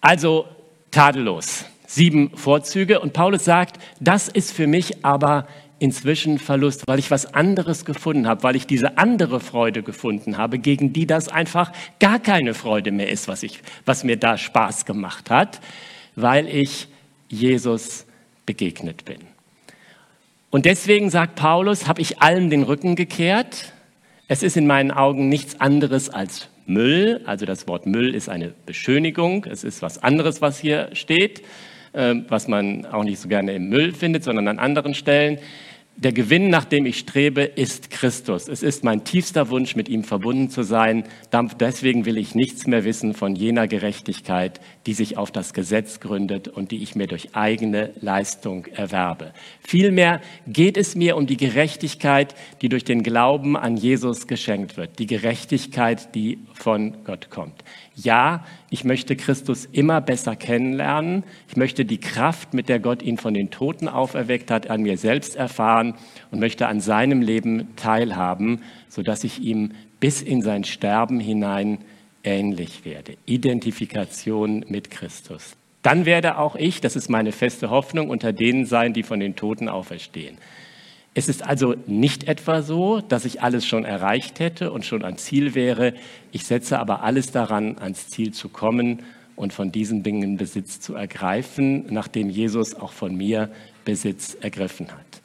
Also 0.00 0.46
tadellos. 0.90 1.64
Sieben 1.86 2.36
Vorzüge. 2.36 3.00
Und 3.00 3.12
Paulus 3.12 3.44
sagt, 3.44 3.80
das 4.00 4.28
ist 4.28 4.52
für 4.52 4.66
mich 4.66 5.04
aber 5.04 5.46
inzwischen 5.78 6.38
Verlust, 6.38 6.86
weil 6.86 6.98
ich 6.98 7.10
was 7.10 7.34
anderes 7.34 7.84
gefunden 7.84 8.26
habe, 8.26 8.42
weil 8.42 8.56
ich 8.56 8.66
diese 8.66 8.98
andere 8.98 9.40
Freude 9.40 9.82
gefunden 9.82 10.38
habe, 10.38 10.58
gegen 10.58 10.92
die 10.92 11.06
das 11.06 11.28
einfach 11.28 11.72
gar 12.00 12.18
keine 12.18 12.54
Freude 12.54 12.90
mehr 12.90 13.08
ist, 13.08 13.28
was, 13.28 13.42
ich, 13.42 13.60
was 13.84 14.04
mir 14.04 14.16
da 14.16 14.38
Spaß 14.38 14.86
gemacht 14.86 15.30
hat, 15.30 15.60
weil 16.16 16.48
ich 16.48 16.88
Jesus 17.34 18.06
begegnet 18.46 19.04
bin. 19.04 19.18
Und 20.50 20.66
deswegen 20.66 21.10
sagt 21.10 21.34
Paulus, 21.34 21.88
habe 21.88 22.00
ich 22.00 22.22
allen 22.22 22.48
den 22.48 22.62
Rücken 22.62 22.94
gekehrt. 22.94 23.72
Es 24.28 24.42
ist 24.42 24.56
in 24.56 24.66
meinen 24.66 24.90
Augen 24.90 25.28
nichts 25.28 25.60
anderes 25.60 26.10
als 26.10 26.48
Müll. 26.66 27.20
Also 27.26 27.44
das 27.44 27.66
Wort 27.66 27.86
Müll 27.86 28.14
ist 28.14 28.28
eine 28.28 28.54
Beschönigung. 28.64 29.46
Es 29.50 29.64
ist 29.64 29.82
was 29.82 30.02
anderes, 30.02 30.40
was 30.40 30.58
hier 30.58 30.90
steht, 30.92 31.42
ähm, 31.92 32.26
was 32.28 32.48
man 32.48 32.86
auch 32.86 33.04
nicht 33.04 33.18
so 33.18 33.28
gerne 33.28 33.52
im 33.54 33.68
Müll 33.68 33.92
findet, 33.92 34.24
sondern 34.24 34.48
an 34.48 34.58
anderen 34.58 34.94
Stellen. 34.94 35.38
Der 35.96 36.12
Gewinn, 36.12 36.50
nach 36.50 36.64
dem 36.64 36.86
ich 36.86 36.98
strebe, 36.98 37.42
ist 37.42 37.88
Christus. 37.88 38.48
Es 38.48 38.64
ist 38.64 38.82
mein 38.82 39.04
tiefster 39.04 39.48
Wunsch, 39.48 39.76
mit 39.76 39.88
ihm 39.88 40.02
verbunden 40.02 40.50
zu 40.50 40.64
sein. 40.64 41.04
Deswegen 41.60 42.04
will 42.04 42.18
ich 42.18 42.34
nichts 42.34 42.66
mehr 42.66 42.84
wissen 42.84 43.14
von 43.14 43.36
jener 43.36 43.68
Gerechtigkeit, 43.68 44.60
die 44.86 44.92
sich 44.92 45.16
auf 45.16 45.30
das 45.30 45.54
Gesetz 45.54 46.00
gründet 46.00 46.48
und 46.48 46.72
die 46.72 46.82
ich 46.82 46.96
mir 46.96 47.06
durch 47.06 47.36
eigene 47.36 47.92
Leistung 48.00 48.66
erwerbe. 48.66 49.32
Vielmehr 49.60 50.20
geht 50.48 50.76
es 50.76 50.96
mir 50.96 51.16
um 51.16 51.28
die 51.28 51.36
Gerechtigkeit, 51.36 52.34
die 52.60 52.68
durch 52.68 52.84
den 52.84 53.04
Glauben 53.04 53.56
an 53.56 53.76
Jesus 53.76 54.26
geschenkt 54.26 54.76
wird. 54.76 54.98
Die 54.98 55.06
Gerechtigkeit, 55.06 56.12
die 56.16 56.40
von 56.54 57.04
Gott 57.04 57.30
kommt. 57.30 57.62
Ja, 57.94 58.44
ich 58.74 58.82
möchte 58.82 59.14
Christus 59.14 59.68
immer 59.70 60.00
besser 60.00 60.34
kennenlernen. 60.34 61.22
Ich 61.46 61.56
möchte 61.56 61.84
die 61.84 62.00
Kraft, 62.00 62.54
mit 62.54 62.68
der 62.68 62.80
Gott 62.80 63.02
ihn 63.04 63.18
von 63.18 63.32
den 63.32 63.52
Toten 63.52 63.86
auferweckt 63.86 64.50
hat, 64.50 64.68
an 64.68 64.82
mir 64.82 64.98
selbst 64.98 65.36
erfahren 65.36 65.94
und 66.32 66.40
möchte 66.40 66.66
an 66.66 66.80
seinem 66.80 67.22
Leben 67.22 67.68
teilhaben, 67.76 68.62
sodass 68.88 69.22
ich 69.22 69.40
ihm 69.40 69.74
bis 70.00 70.22
in 70.22 70.42
sein 70.42 70.64
Sterben 70.64 71.20
hinein 71.20 71.78
ähnlich 72.24 72.84
werde. 72.84 73.16
Identifikation 73.26 74.64
mit 74.66 74.90
Christus. 74.90 75.54
Dann 75.82 76.04
werde 76.04 76.36
auch 76.36 76.56
ich, 76.56 76.80
das 76.80 76.96
ist 76.96 77.08
meine 77.08 77.30
feste 77.30 77.70
Hoffnung, 77.70 78.10
unter 78.10 78.32
denen 78.32 78.66
sein, 78.66 78.92
die 78.92 79.04
von 79.04 79.20
den 79.20 79.36
Toten 79.36 79.68
auferstehen. 79.68 80.36
Es 81.16 81.28
ist 81.28 81.44
also 81.44 81.76
nicht 81.86 82.24
etwa 82.24 82.62
so, 82.62 83.00
dass 83.00 83.24
ich 83.24 83.40
alles 83.40 83.64
schon 83.64 83.84
erreicht 83.84 84.40
hätte 84.40 84.72
und 84.72 84.84
schon 84.84 85.04
am 85.04 85.16
Ziel 85.16 85.54
wäre. 85.54 85.94
Ich 86.32 86.44
setze 86.44 86.80
aber 86.80 87.04
alles 87.04 87.30
daran, 87.30 87.78
ans 87.78 88.08
Ziel 88.08 88.32
zu 88.32 88.48
kommen 88.48 89.00
und 89.36 89.52
von 89.52 89.70
diesen 89.70 90.02
Dingen 90.02 90.36
Besitz 90.36 90.80
zu 90.80 90.94
ergreifen, 90.94 91.86
nachdem 91.90 92.30
Jesus 92.30 92.74
auch 92.74 92.92
von 92.92 93.16
mir 93.16 93.48
Besitz 93.84 94.36
ergriffen 94.40 94.88
hat. 94.90 95.22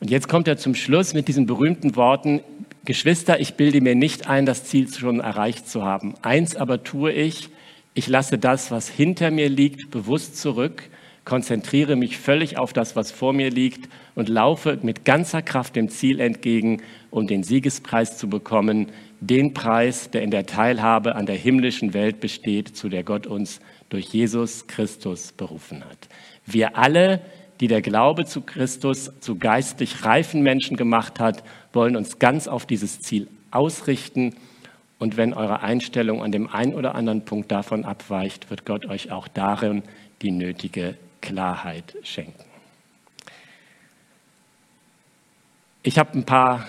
Und 0.00 0.10
jetzt 0.10 0.28
kommt 0.28 0.46
er 0.46 0.56
zum 0.56 0.76
Schluss 0.76 1.14
mit 1.14 1.26
diesen 1.26 1.46
berühmten 1.46 1.96
Worten, 1.96 2.40
Geschwister, 2.84 3.40
ich 3.40 3.54
bilde 3.54 3.80
mir 3.80 3.96
nicht 3.96 4.28
ein, 4.28 4.46
das 4.46 4.64
Ziel 4.64 4.88
schon 4.88 5.18
erreicht 5.18 5.68
zu 5.68 5.82
haben. 5.82 6.14
Eins 6.22 6.54
aber 6.54 6.84
tue 6.84 7.12
ich, 7.12 7.50
ich 7.94 8.06
lasse 8.06 8.38
das, 8.38 8.70
was 8.70 8.88
hinter 8.88 9.32
mir 9.32 9.48
liegt, 9.48 9.90
bewusst 9.90 10.36
zurück 10.36 10.84
konzentriere 11.28 11.94
mich 11.94 12.16
völlig 12.16 12.56
auf 12.56 12.72
das, 12.72 12.96
was 12.96 13.12
vor 13.12 13.34
mir 13.34 13.50
liegt 13.50 13.90
und 14.14 14.30
laufe 14.30 14.78
mit 14.80 15.04
ganzer 15.04 15.42
Kraft 15.42 15.76
dem 15.76 15.90
Ziel 15.90 16.20
entgegen, 16.20 16.82
um 17.10 17.26
den 17.26 17.42
Siegespreis 17.42 18.16
zu 18.16 18.30
bekommen, 18.30 18.90
den 19.20 19.52
Preis, 19.52 20.10
der 20.10 20.22
in 20.22 20.30
der 20.30 20.46
Teilhabe 20.46 21.16
an 21.16 21.26
der 21.26 21.36
himmlischen 21.36 21.92
Welt 21.92 22.20
besteht, 22.20 22.74
zu 22.74 22.88
der 22.88 23.04
Gott 23.04 23.26
uns 23.26 23.60
durch 23.90 24.06
Jesus 24.06 24.68
Christus 24.68 25.32
berufen 25.32 25.84
hat. 25.84 26.08
Wir 26.46 26.78
alle, 26.78 27.20
die 27.60 27.68
der 27.68 27.82
Glaube 27.82 28.24
zu 28.24 28.40
Christus 28.40 29.12
zu 29.20 29.36
geistlich 29.36 30.06
reifen 30.06 30.42
Menschen 30.42 30.78
gemacht 30.78 31.20
hat, 31.20 31.44
wollen 31.74 31.96
uns 31.96 32.18
ganz 32.18 32.48
auf 32.48 32.64
dieses 32.64 33.02
Ziel 33.02 33.28
ausrichten. 33.50 34.34
Und 34.98 35.18
wenn 35.18 35.34
eure 35.34 35.60
Einstellung 35.60 36.22
an 36.22 36.32
dem 36.32 36.48
einen 36.48 36.72
oder 36.72 36.94
anderen 36.94 37.26
Punkt 37.26 37.52
davon 37.52 37.84
abweicht, 37.84 38.48
wird 38.48 38.64
Gott 38.64 38.86
euch 38.86 39.12
auch 39.12 39.28
darin 39.28 39.82
die 40.22 40.30
nötige 40.30 40.96
Klarheit 41.20 41.96
schenken. 42.02 42.44
Ich 45.82 45.98
habe 45.98 46.18
ein 46.18 46.24
paar 46.24 46.66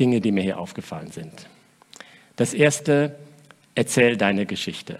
Dinge, 0.00 0.20
die 0.20 0.32
mir 0.32 0.42
hier 0.42 0.58
aufgefallen 0.58 1.10
sind. 1.10 1.46
Das 2.36 2.54
erste, 2.54 3.16
erzähl 3.74 4.16
deine 4.16 4.46
Geschichte. 4.46 4.98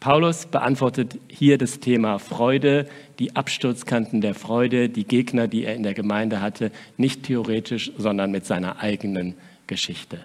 Paulus 0.00 0.44
beantwortet 0.44 1.18
hier 1.28 1.56
das 1.56 1.80
Thema 1.80 2.18
Freude, 2.18 2.86
die 3.18 3.36
Absturzkanten 3.36 4.20
der 4.20 4.34
Freude, 4.34 4.90
die 4.90 5.04
Gegner, 5.04 5.48
die 5.48 5.64
er 5.64 5.74
in 5.74 5.82
der 5.82 5.94
Gemeinde 5.94 6.42
hatte, 6.42 6.70
nicht 6.98 7.22
theoretisch, 7.22 7.90
sondern 7.96 8.30
mit 8.30 8.44
seiner 8.44 8.80
eigenen 8.80 9.34
Geschichte. 9.66 10.18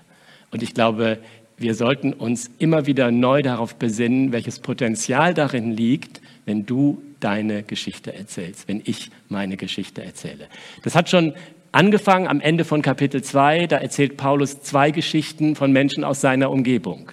Und 0.51 0.63
ich 0.63 0.73
glaube, 0.73 1.19
wir 1.57 1.75
sollten 1.75 2.11
uns 2.13 2.49
immer 2.59 2.87
wieder 2.87 3.11
neu 3.11 3.41
darauf 3.41 3.75
besinnen, 3.75 4.33
welches 4.33 4.59
Potenzial 4.59 5.33
darin 5.33 5.71
liegt, 5.71 6.21
wenn 6.45 6.65
du 6.65 7.01
deine 7.19 7.63
Geschichte 7.63 8.13
erzählst, 8.13 8.67
wenn 8.67 8.81
ich 8.85 9.11
meine 9.27 9.57
Geschichte 9.57 10.03
erzähle. 10.03 10.47
Das 10.83 10.95
hat 10.95 11.09
schon 11.09 11.33
angefangen 11.71 12.27
am 12.27 12.41
Ende 12.41 12.65
von 12.65 12.81
Kapitel 12.81 13.21
2, 13.21 13.67
da 13.67 13.77
erzählt 13.77 14.17
Paulus 14.17 14.61
zwei 14.61 14.91
Geschichten 14.91 15.55
von 15.55 15.71
Menschen 15.71 16.03
aus 16.03 16.21
seiner 16.21 16.51
Umgebung. 16.51 17.11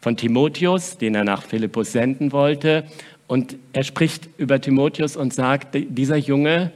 Von 0.00 0.16
Timotheus, 0.16 0.98
den 0.98 1.14
er 1.14 1.24
nach 1.24 1.42
Philippus 1.42 1.92
senden 1.92 2.32
wollte. 2.32 2.84
Und 3.26 3.56
er 3.72 3.82
spricht 3.82 4.28
über 4.38 4.60
Timotheus 4.60 5.16
und 5.16 5.34
sagt, 5.34 5.74
dieser 5.74 6.16
Junge, 6.16 6.72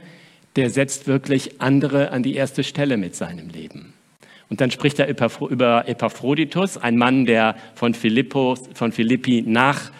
der 0.55 0.69
setzt 0.69 1.07
wirklich 1.07 1.61
andere 1.61 2.11
an 2.11 2.21
die 2.21 2.35
erste 2.35 2.63
Stelle 2.63 2.97
mit 2.97 3.15
seinem 3.15 3.49
Leben. 3.49 3.93
Und 4.49 4.61
dann 4.61 4.69
spricht 4.69 4.99
er 4.99 5.07
über 5.07 5.87
Epaphroditus, 5.87 6.77
ein 6.77 6.97
Mann, 6.97 7.25
der 7.25 7.55
von, 7.73 7.95
Philippus, 7.95 8.61
von 8.75 8.91
Philippi 8.91 9.43
nach 9.45 9.91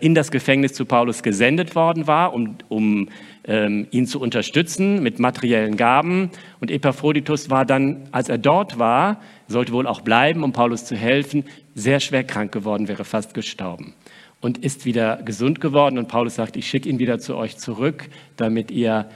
in 0.00 0.14
das 0.14 0.30
Gefängnis 0.30 0.72
zu 0.72 0.84
Paulus 0.84 1.22
gesendet 1.22 1.74
worden 1.74 2.06
war, 2.06 2.32
um, 2.32 2.56
um 2.68 3.08
ähm, 3.44 3.86
ihn 3.90 4.06
zu 4.06 4.20
unterstützen 4.20 5.02
mit 5.02 5.18
materiellen 5.18 5.76
Gaben. 5.76 6.30
Und 6.60 6.70
Epaphroditus 6.70 7.50
war 7.50 7.64
dann, 7.64 8.08
als 8.12 8.28
er 8.28 8.38
dort 8.38 8.78
war, 8.78 9.20
sollte 9.46 9.72
wohl 9.72 9.86
auch 9.86 10.00
bleiben, 10.00 10.42
um 10.42 10.52
Paulus 10.52 10.84
zu 10.84 10.96
helfen, 10.96 11.44
sehr 11.74 12.00
schwer 12.00 12.24
krank 12.24 12.52
geworden, 12.52 12.88
wäre 12.88 13.04
fast 13.04 13.34
gestorben 13.34 13.94
und 14.40 14.58
ist 14.58 14.84
wieder 14.84 15.16
gesund 15.24 15.60
geworden. 15.60 15.98
Und 15.98 16.08
Paulus 16.08 16.36
sagt, 16.36 16.56
ich 16.56 16.68
schicke 16.68 16.88
ihn 16.88 16.98
wieder 16.98 17.18
zu 17.18 17.36
euch 17.36 17.56
zurück, 17.56 18.08
damit 18.36 18.70
ihr 18.70 19.08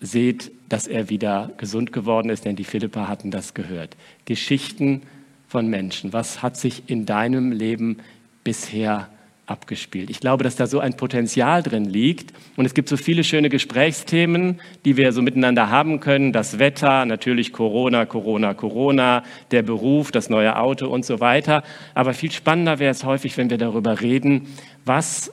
seht, 0.00 0.52
dass 0.68 0.86
er 0.86 1.08
wieder 1.10 1.50
gesund 1.56 1.92
geworden 1.92 2.30
ist, 2.30 2.44
denn 2.44 2.56
die 2.56 2.64
Philipper 2.64 3.08
hatten 3.08 3.30
das 3.30 3.54
gehört. 3.54 3.96
Geschichten 4.26 5.02
von 5.48 5.68
Menschen. 5.68 6.12
Was 6.12 6.42
hat 6.42 6.56
sich 6.56 6.84
in 6.86 7.06
deinem 7.06 7.52
Leben 7.52 7.98
bisher 8.44 9.08
abgespielt. 9.48 10.10
Ich 10.10 10.20
glaube, 10.20 10.44
dass 10.44 10.56
da 10.56 10.66
so 10.66 10.78
ein 10.78 10.96
Potenzial 10.96 11.62
drin 11.62 11.86
liegt. 11.86 12.32
Und 12.56 12.66
es 12.66 12.74
gibt 12.74 12.88
so 12.88 12.96
viele 12.96 13.24
schöne 13.24 13.48
Gesprächsthemen, 13.48 14.60
die 14.84 14.96
wir 14.96 15.12
so 15.12 15.22
miteinander 15.22 15.70
haben 15.70 16.00
können. 16.00 16.32
Das 16.32 16.58
Wetter, 16.58 17.06
natürlich 17.06 17.52
Corona, 17.52 18.04
Corona, 18.04 18.54
Corona, 18.54 19.24
der 19.50 19.62
Beruf, 19.62 20.12
das 20.12 20.28
neue 20.28 20.56
Auto 20.56 20.88
und 20.88 21.04
so 21.04 21.20
weiter. 21.20 21.62
Aber 21.94 22.12
viel 22.12 22.30
spannender 22.30 22.78
wäre 22.78 22.90
es 22.90 23.04
häufig, 23.04 23.36
wenn 23.36 23.50
wir 23.50 23.58
darüber 23.58 24.00
reden, 24.00 24.48
was 24.84 25.32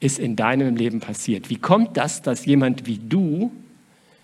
ist 0.00 0.18
in 0.18 0.36
deinem 0.36 0.76
Leben 0.76 1.00
passiert. 1.00 1.50
Wie 1.50 1.56
kommt 1.56 1.96
das, 1.96 2.22
dass 2.22 2.46
jemand 2.46 2.86
wie 2.86 2.98
du 2.98 3.52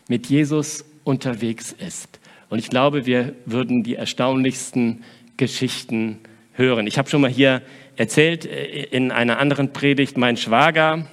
mit 0.08 0.26
Jesus 0.26 0.84
unterwegs 1.04 1.72
ist? 1.72 2.18
Und 2.48 2.58
ich 2.58 2.68
glaube, 2.68 3.06
wir 3.06 3.34
würden 3.46 3.82
die 3.82 3.96
erstaunlichsten 3.96 5.04
Geschichten 5.36 6.18
hören. 6.52 6.86
Ich 6.86 6.98
habe 6.98 7.08
schon 7.08 7.22
mal 7.22 7.30
hier 7.30 7.62
erzählt 7.96 8.46
äh, 8.46 8.84
in 8.84 9.10
einer 9.10 9.38
anderen 9.38 9.72
Predigt, 9.72 10.16
mein 10.16 10.36
Schwager 10.36 11.06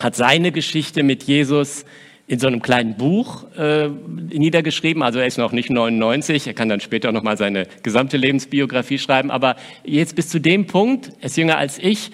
hat 0.00 0.16
seine 0.16 0.52
Geschichte 0.52 1.02
mit 1.02 1.22
Jesus 1.24 1.84
in 2.26 2.38
so 2.38 2.46
einem 2.46 2.62
kleinen 2.62 2.96
Buch 2.96 3.44
äh, 3.56 3.88
niedergeschrieben. 3.88 5.02
Also 5.02 5.18
er 5.18 5.26
ist 5.26 5.38
noch 5.38 5.52
nicht 5.52 5.70
99, 5.70 6.46
er 6.46 6.54
kann 6.54 6.68
dann 6.68 6.80
später 6.80 7.12
noch 7.12 7.22
mal 7.22 7.36
seine 7.36 7.66
gesamte 7.82 8.16
Lebensbiografie 8.16 8.98
schreiben. 8.98 9.30
Aber 9.30 9.56
jetzt 9.84 10.16
bis 10.16 10.28
zu 10.28 10.40
dem 10.40 10.66
Punkt, 10.66 11.12
er 11.20 11.26
ist 11.26 11.36
jünger 11.36 11.58
als 11.58 11.78
ich, 11.78 12.10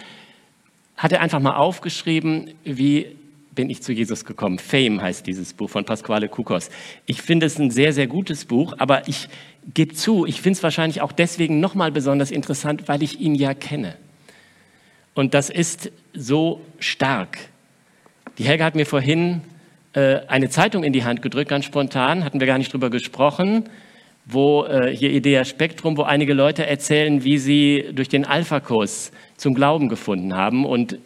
hat 0.96 1.12
er 1.12 1.20
einfach 1.20 1.40
mal 1.40 1.54
aufgeschrieben, 1.54 2.50
wie 2.64 3.06
bin 3.58 3.70
ich 3.70 3.82
zu 3.82 3.92
Jesus 3.92 4.24
gekommen. 4.24 4.60
Fame 4.60 5.02
heißt 5.02 5.26
dieses 5.26 5.52
Buch 5.52 5.68
von 5.68 5.84
Pasquale 5.84 6.28
Kukos. 6.28 6.70
Ich 7.06 7.22
finde 7.22 7.46
es 7.46 7.58
ein 7.58 7.70
sehr, 7.70 7.92
sehr 7.92 8.06
gutes 8.06 8.44
Buch, 8.44 8.74
aber 8.78 9.08
ich 9.08 9.28
gebe 9.74 9.94
zu, 9.94 10.26
ich 10.26 10.40
finde 10.40 10.58
es 10.58 10.62
wahrscheinlich 10.62 11.00
auch 11.00 11.10
deswegen 11.10 11.58
nochmal 11.58 11.90
besonders 11.90 12.30
interessant, 12.30 12.86
weil 12.86 13.02
ich 13.02 13.18
ihn 13.18 13.34
ja 13.34 13.54
kenne. 13.54 13.96
Und 15.14 15.34
das 15.34 15.50
ist 15.50 15.90
so 16.14 16.60
stark. 16.78 17.36
Die 18.38 18.44
Helga 18.44 18.64
hat 18.64 18.76
mir 18.76 18.86
vorhin 18.86 19.40
äh, 19.92 20.20
eine 20.28 20.50
Zeitung 20.50 20.84
in 20.84 20.92
die 20.92 21.02
Hand 21.02 21.20
gedrückt, 21.20 21.50
ganz 21.50 21.64
spontan, 21.64 22.24
hatten 22.24 22.38
wir 22.38 22.46
gar 22.46 22.58
nicht 22.58 22.72
drüber 22.72 22.90
gesprochen, 22.90 23.64
wo 24.24 24.66
äh, 24.66 24.94
hier 24.94 25.10
Idea 25.10 25.44
Spektrum, 25.44 25.96
wo 25.96 26.02
einige 26.02 26.32
Leute 26.32 26.64
erzählen, 26.64 27.24
wie 27.24 27.38
sie 27.38 27.86
durch 27.92 28.08
den 28.08 28.24
Alpha-Kurs 28.24 29.10
zum 29.36 29.52
Glauben 29.54 29.88
gefunden 29.88 30.32
haben. 30.36 30.64
Und 30.64 30.92
äh, 30.92 30.98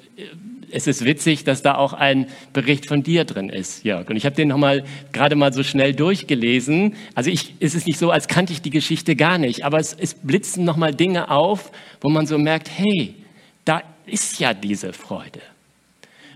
es 0.73 0.87
ist 0.87 1.05
witzig, 1.05 1.45
dass 1.45 1.63
da 1.63 1.75
auch 1.77 1.93
ein 1.93 2.27
Bericht 2.53 2.87
von 2.87 3.03
dir 3.03 3.25
drin 3.25 3.49
ist, 3.49 3.85
Jörg. 3.85 4.09
Und 4.09 4.17
ich 4.17 4.25
habe 4.25 4.35
den 4.35 4.49
nochmal 4.49 4.85
gerade 5.13 5.37
mal 5.37 5.53
so 5.53 5.63
schnell 5.63 5.95
durchgelesen. 5.95 6.95
Also 7.15 7.31
ich, 7.31 7.55
es 7.61 7.75
ist 7.75 7.87
nicht 7.87 7.99
so, 7.99 8.11
als 8.11 8.29
kannte 8.29 8.53
ich 8.53 8.63
die 8.63 8.71
Geschichte 8.71 9.17
gar 9.17 9.39
nicht, 9.39 9.65
aber 9.65 9.79
es, 9.79 9.95
es 9.95 10.15
blitzen 10.15 10.65
nochmal 10.65 10.95
Dinge 10.95 11.31
auf, 11.31 11.71
wo 12.01 12.09
man 12.09 12.27
so 12.27 12.39
merkt, 12.39 12.71
hey, 12.71 13.15
da 13.65 13.83
ist 14.07 14.41
ja 14.41 14.55
diese 14.55 14.93
Freude. 14.93 15.41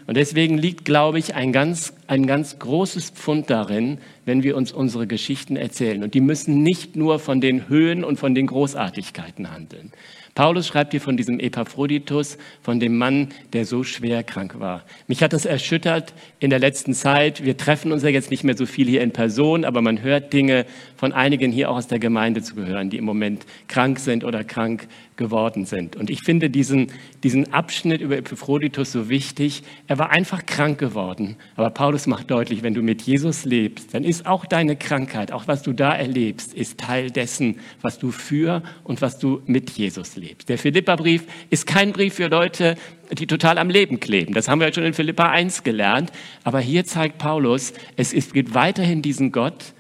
Und 0.07 0.17
deswegen 0.17 0.57
liegt, 0.57 0.85
glaube 0.85 1.19
ich, 1.19 1.35
ein 1.35 1.53
ganz, 1.53 1.93
ein 2.07 2.27
ganz 2.27 2.61
großes 2.61 3.11
Pfund 3.11 3.51
darin, 3.51 3.99
wenn 4.25 4.45
wir 4.45 4.57
uns 4.57 4.71
unsere 4.71 5.09
Geschichten 5.09 5.57
erzählen. 5.57 6.05
Und 6.05 6.15
die 6.15 6.21
müssen 6.21 6.63
nicht 6.63 6.95
nur 6.95 7.19
von 7.19 7.41
den 7.41 7.69
Höhen 7.69 8.05
und 8.05 8.19
von 8.19 8.35
den 8.35 8.47
Großartigkeiten 8.47 9.51
handeln. 9.51 9.93
Paulus 10.37 10.67
schreibt 10.67 10.93
hier 10.93 11.01
von 11.01 11.17
diesem 11.17 11.41
Epaphroditus, 11.41 12.37
von 12.61 12.79
dem 12.79 12.99
Mann, 12.99 13.29
der 13.55 13.65
so 13.65 13.85
schwer 13.85 14.23
krank 14.23 14.61
war. 14.61 14.85
Mich 15.07 15.23
hat 15.23 15.33
das 15.33 15.47
erschüttert 15.47 16.13
in 16.41 16.51
der 16.51 16.59
letzten 16.59 16.93
Zeit. 16.93 17.43
Wir 17.43 17.57
treffen 17.57 17.91
uns 17.91 18.03
ja 18.03 18.11
jetzt 18.11 18.31
nicht 18.31 18.45
mehr 18.45 18.55
so 18.55 18.67
viel 18.67 18.87
hier 18.87 19.01
in 19.01 19.13
Person, 19.13 19.65
aber 19.65 19.81
man 19.81 20.03
hört 20.03 20.35
Dinge 20.35 20.67
von 20.95 21.15
einigen 21.15 21.53
hier 21.53 21.71
auch 21.71 21.77
aus 21.77 21.89
der 21.89 21.99
Gemeinde 21.99 22.43
zu 22.43 22.55
gehören, 22.55 22.91
die 22.91 22.99
im 22.99 23.07
Moment 23.07 23.47
krank 23.67 23.99
sind 23.99 24.25
oder 24.25 24.45
krank 24.45 24.87
geworden 25.17 25.65
sind. 25.65 25.97
Und 25.97 26.11
ich 26.11 26.23
finde 26.23 26.51
diesen, 26.51 26.89
diesen 27.23 27.53
Abschnitt 27.53 28.01
über 28.01 28.17
Epaphroditus 28.17 28.93
so 28.93 29.09
wichtig. 29.09 29.63
Er 29.87 29.99
war 29.99 30.11
einfach 30.11 30.47
krank 30.47 30.79
geworden. 30.79 31.37
Aber 31.57 31.71
Paulus 31.71 32.07
macht 32.07 32.31
deutlich, 32.31 32.63
wenn 32.63 32.75
du 32.75 32.83
mit 32.83 33.03
Jesus 33.03 33.45
lebst, 33.45 33.95
dann 33.95 34.05
ist 34.05 34.27
auch 34.27 34.47
deine 34.47 34.77
Krankheit, 34.77 35.33
auch 35.33 35.49
was 35.49 35.63
du 35.63 35.73
da 35.73 35.95
erlebst, 35.95 36.55
ist 36.55 36.79
Teil 36.79 37.11
dessen, 37.11 37.61
was 37.83 37.99
du 37.99 38.11
für 38.11 38.63
und 38.85 39.03
was 39.03 39.19
du 39.19 39.43
mit 39.47 39.71
Jesus 39.71 40.17
lebst. 40.17 40.49
Der 40.49 40.59
Philippa-Brief 40.59 41.25
ist 41.51 41.67
kein 41.67 41.93
Brief 41.93 42.15
für 42.15 42.29
Leute, 42.29 42.77
die 43.13 43.27
total 43.27 43.59
am 43.59 43.71
Leben 43.71 44.01
kleben. 44.01 44.35
Das 44.35 44.49
haben 44.49 44.61
wir 44.61 44.73
schon 44.73 44.85
in 44.85 44.95
Philippa 44.95 45.31
1 45.31 45.63
gelernt. 45.63 46.11
Aber 46.45 46.61
hier 46.61 46.85
zeigt 46.85 47.19
Paulus, 47.19 47.73
es 47.97 48.33
gibt 48.33 48.55
weiterhin 48.55 49.03
diesen 49.03 49.33
Gott, 49.33 49.73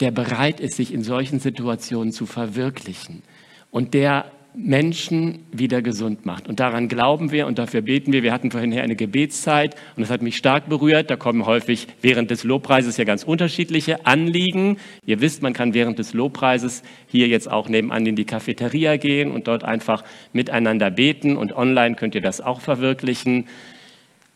der 0.00 0.10
bereit 0.10 0.60
ist, 0.60 0.76
sich 0.76 0.92
in 0.92 1.02
solchen 1.02 1.40
Situationen 1.40 2.12
zu 2.12 2.26
verwirklichen 2.26 3.22
und 3.70 3.94
der 3.94 4.30
Menschen 4.58 5.44
wieder 5.52 5.82
gesund 5.82 6.24
macht. 6.24 6.48
Und 6.48 6.60
daran 6.60 6.88
glauben 6.88 7.30
wir 7.30 7.46
und 7.46 7.58
dafür 7.58 7.82
beten 7.82 8.12
wir. 8.12 8.22
Wir 8.22 8.32
hatten 8.32 8.50
vorhin 8.50 8.72
hier 8.72 8.82
eine 8.82 8.96
Gebetszeit 8.96 9.74
und 9.96 10.00
das 10.00 10.10
hat 10.10 10.22
mich 10.22 10.38
stark 10.38 10.70
berührt. 10.70 11.10
Da 11.10 11.16
kommen 11.16 11.44
häufig 11.44 11.88
während 12.00 12.30
des 12.30 12.42
Lobpreises 12.42 12.96
ja 12.96 13.04
ganz 13.04 13.22
unterschiedliche 13.22 14.06
Anliegen. 14.06 14.78
Ihr 15.04 15.20
wisst, 15.20 15.42
man 15.42 15.52
kann 15.52 15.74
während 15.74 15.98
des 15.98 16.14
Lobpreises 16.14 16.82
hier 17.06 17.28
jetzt 17.28 17.50
auch 17.50 17.68
nebenan 17.68 18.06
in 18.06 18.16
die 18.16 18.24
Cafeteria 18.24 18.96
gehen 18.96 19.30
und 19.30 19.46
dort 19.46 19.62
einfach 19.62 20.04
miteinander 20.32 20.90
beten 20.90 21.36
und 21.36 21.52
online 21.54 21.94
könnt 21.94 22.14
ihr 22.14 22.22
das 22.22 22.40
auch 22.40 22.62
verwirklichen. 22.62 23.48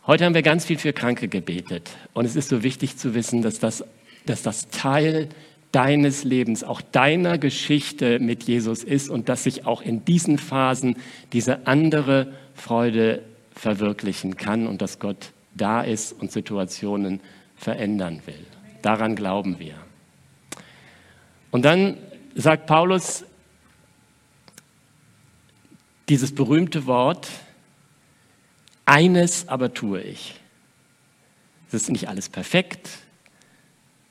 Heute 0.06 0.26
haben 0.26 0.34
wir 0.34 0.42
ganz 0.42 0.66
viel 0.66 0.76
für 0.76 0.92
Kranke 0.92 1.28
gebetet 1.28 1.90
und 2.12 2.26
es 2.26 2.36
ist 2.36 2.50
so 2.50 2.62
wichtig 2.62 2.98
zu 2.98 3.14
wissen, 3.14 3.40
dass 3.40 3.58
das, 3.58 3.84
dass 4.26 4.42
das 4.42 4.68
Teil 4.68 5.30
deines 5.72 6.24
Lebens, 6.24 6.64
auch 6.64 6.80
deiner 6.80 7.38
Geschichte 7.38 8.18
mit 8.18 8.44
Jesus 8.44 8.82
ist 8.82 9.08
und 9.08 9.28
dass 9.28 9.44
sich 9.44 9.66
auch 9.66 9.82
in 9.82 10.04
diesen 10.04 10.38
Phasen 10.38 10.96
diese 11.32 11.66
andere 11.66 12.32
Freude 12.54 13.22
verwirklichen 13.54 14.36
kann 14.36 14.66
und 14.66 14.82
dass 14.82 14.98
Gott 14.98 15.32
da 15.54 15.82
ist 15.82 16.12
und 16.12 16.32
Situationen 16.32 17.20
verändern 17.56 18.22
will. 18.26 18.46
Daran 18.82 19.14
glauben 19.14 19.58
wir. 19.58 19.74
Und 21.50 21.64
dann 21.64 21.98
sagt 22.34 22.66
Paulus 22.66 23.24
dieses 26.08 26.34
berühmte 26.34 26.86
Wort, 26.86 27.28
eines 28.84 29.46
aber 29.48 29.72
tue 29.74 30.00
ich. 30.02 30.34
Es 31.68 31.74
ist 31.74 31.90
nicht 31.90 32.08
alles 32.08 32.28
perfekt, 32.28 32.88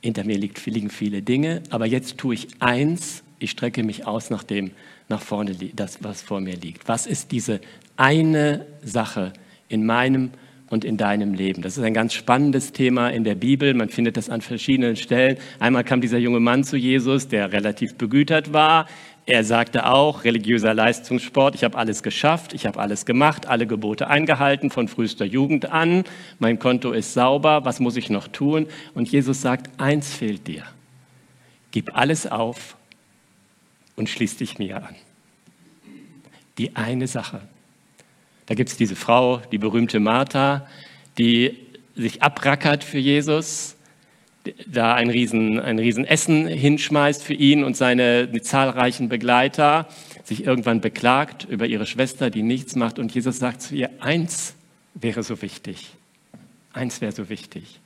hinter 0.01 0.23
mir 0.23 0.37
liegen 0.37 0.89
viele 0.89 1.21
Dinge, 1.21 1.61
aber 1.69 1.85
jetzt 1.85 2.17
tue 2.17 2.35
ich 2.35 2.47
eins, 2.59 3.23
ich 3.39 3.51
strecke 3.51 3.83
mich 3.83 4.05
aus 4.05 4.29
nach 4.29 4.43
dem, 4.43 4.71
nach 5.07 5.21
vorne, 5.21 5.55
das, 5.75 6.03
was 6.03 6.21
vor 6.21 6.41
mir 6.41 6.55
liegt. 6.55 6.87
Was 6.87 7.07
ist 7.07 7.31
diese 7.31 7.61
eine 7.97 8.65
Sache 8.83 9.33
in 9.67 9.85
meinem 9.85 10.31
und 10.69 10.85
in 10.85 10.97
deinem 10.97 11.33
Leben? 11.33 11.61
Das 11.61 11.77
ist 11.77 11.83
ein 11.83 11.93
ganz 11.93 12.13
spannendes 12.13 12.73
Thema 12.73 13.09
in 13.09 13.23
der 13.23 13.35
Bibel. 13.35 13.73
Man 13.73 13.89
findet 13.89 14.17
das 14.17 14.29
an 14.29 14.41
verschiedenen 14.41 14.95
Stellen. 14.95 15.37
Einmal 15.59 15.83
kam 15.83 16.01
dieser 16.01 16.17
junge 16.17 16.39
Mann 16.39 16.63
zu 16.63 16.77
Jesus, 16.77 17.27
der 17.27 17.51
relativ 17.51 17.95
begütert 17.95 18.53
war. 18.53 18.87
Er 19.29 19.43
sagte 19.43 19.85
auch, 19.85 20.23
religiöser 20.23 20.73
Leistungssport, 20.73 21.53
ich 21.53 21.63
habe 21.63 21.77
alles 21.77 22.01
geschafft, 22.01 22.55
ich 22.55 22.65
habe 22.65 22.79
alles 22.79 23.05
gemacht, 23.05 23.45
alle 23.45 23.67
Gebote 23.67 24.07
eingehalten 24.07 24.71
von 24.71 24.87
frühester 24.87 25.23
Jugend 25.23 25.69
an, 25.69 26.03
mein 26.39 26.57
Konto 26.57 26.93
ist 26.93 27.13
sauber, 27.13 27.63
was 27.63 27.79
muss 27.79 27.95
ich 27.95 28.09
noch 28.09 28.27
tun? 28.27 28.65
Und 28.95 29.07
Jesus 29.11 29.43
sagt, 29.43 29.69
eins 29.79 30.15
fehlt 30.15 30.47
dir, 30.47 30.63
gib 31.69 31.95
alles 31.95 32.25
auf 32.25 32.75
und 33.95 34.09
schließ 34.09 34.37
dich 34.37 34.57
mir 34.57 34.77
an. 34.77 34.95
Die 36.57 36.75
eine 36.75 37.05
Sache. 37.05 37.39
Da 38.47 38.55
gibt 38.55 38.71
es 38.71 38.77
diese 38.77 38.95
Frau, 38.95 39.43
die 39.51 39.59
berühmte 39.59 39.99
Martha, 39.99 40.65
die 41.19 41.55
sich 41.95 42.23
abrackert 42.23 42.83
für 42.83 42.97
Jesus, 42.97 43.75
da 44.67 44.95
ein 44.95 45.09
riesen, 45.09 45.59
ein 45.59 45.79
riesen 45.79 46.05
hinschmeißt 46.05 47.23
für 47.23 47.33
ihn 47.33 47.63
und 47.63 47.75
seine 47.75 48.31
zahlreichen 48.41 49.09
Begleiter, 49.09 49.87
sich 50.23 50.45
irgendwann 50.45 50.81
beklagt 50.81 51.45
über 51.49 51.65
ihre 51.65 51.85
Schwester, 51.85 52.29
die 52.29 52.43
nichts 52.43 52.75
macht. 52.75 52.99
Und 52.99 53.13
Jesus 53.13 53.39
sagt 53.39 53.61
zu 53.61 53.75
ihr, 53.75 53.89
eins 53.99 54.55
wäre 54.93 55.23
so 55.23 55.41
wichtig, 55.41 55.91
eins 56.73 57.01
wäre 57.01 57.11
so 57.11 57.29
wichtig, 57.29 57.79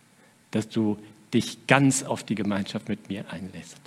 dass 0.52 0.70
du 0.70 0.98
dich 1.34 1.66
ganz 1.68 2.04
auf 2.04 2.24
die 2.24 2.36
Gemeinschaft 2.36 2.89
mit 2.89 3.10
mir 3.10 3.26
einlässt. 3.32 3.78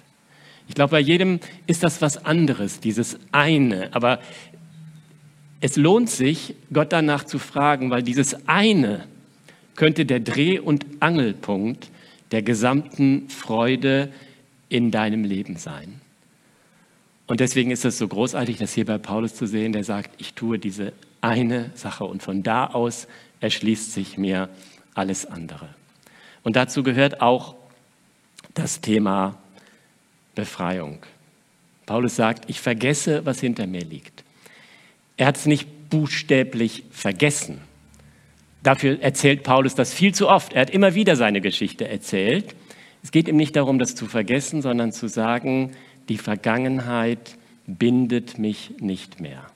Ich 0.69 0.75
glaube, 0.75 0.93
bei 0.93 1.01
jedem 1.01 1.39
ist 1.67 1.85
das 1.85 2.03
was 2.03 2.25
anderes, 2.25 2.81
dieses 2.81 3.19
eine. 3.31 3.95
Aber 3.95 4.21
es 5.61 5.77
lohnt 5.77 6.11
sich, 6.11 6.55
Gott 6.73 6.93
danach 6.93 7.25
zu 7.25 7.39
fragen, 7.39 7.91
weil 7.91 8.03
dieses 8.03 8.49
eine 8.49 9.05
könnte 9.77 10.07
der 10.07 10.21
Dreh- 10.21 10.59
und 10.59 10.85
Angelpunkt 11.01 11.91
der 12.33 12.43
gesamten 12.43 13.29
Freude 13.29 14.13
in 14.69 14.91
deinem 14.91 15.25
Leben 15.25 15.57
sein. 15.57 16.01
Und 17.27 17.41
deswegen 17.41 17.71
ist 17.71 17.85
es 17.85 17.99
so 17.99 18.07
großartig, 18.07 18.59
das 18.59 18.73
hier 18.73 18.87
bei 18.87 18.99
Paulus 18.99 19.35
zu 19.35 19.47
sehen, 19.47 19.73
der 19.73 19.85
sagt, 19.85 20.11
ich 20.21 20.35
tue 20.35 20.59
diese 20.59 20.93
eine 21.21 21.71
Sache 21.75 22.05
und 22.05 22.23
von 22.23 22.43
da 22.43 22.67
aus 22.67 23.09
erschließt 23.41 23.93
sich 23.93 24.17
mir 24.17 24.49
alles 24.95 25.27
andere. 25.27 25.69
Und 26.43 26.57
dazu 26.57 26.83
gehört 26.83 27.21
auch 27.21 27.57
das 28.55 28.81
Thema 28.81 29.37
Befreiung. 30.35 30.99
Paulus 31.85 32.17
sagt, 32.17 32.49
ich 32.49 32.61
vergesse, 32.61 33.27
was 33.27 33.41
hinter 33.41 33.67
mir 33.67 33.85
liegt. 33.85 34.25
Er 35.17 35.27
hat 35.27 35.37
es 35.37 35.47
nicht 35.47 35.91
buchstäblich 35.91 36.85
vergessen, 36.91 37.61
Dafür 38.67 39.01
erzählt 39.01 39.45
Paulus 39.45 39.77
das 39.77 39.95
viel 39.95 40.13
zu 40.13 40.29
oft. 40.29 40.53
Er 40.53 40.63
hat 40.63 40.71
immer 40.71 40.97
wieder 40.97 41.15
seine 41.15 41.41
Geschichte 41.41 41.87
erzählt. 41.87 42.57
Es 43.01 43.13
geht 43.13 43.29
ihm 43.29 43.37
nicht 43.37 43.55
darum, 43.55 43.79
das 43.79 43.95
zu 43.95 44.07
vergessen, 44.07 44.61
sondern 44.61 44.91
zu 44.91 45.09
sagen, 45.09 45.71
die 46.09 46.19
Vergangenheit 46.19 47.37
bindet 47.69 48.41
mich 48.41 48.73
nicht 48.81 49.21
mehr. 49.21 49.47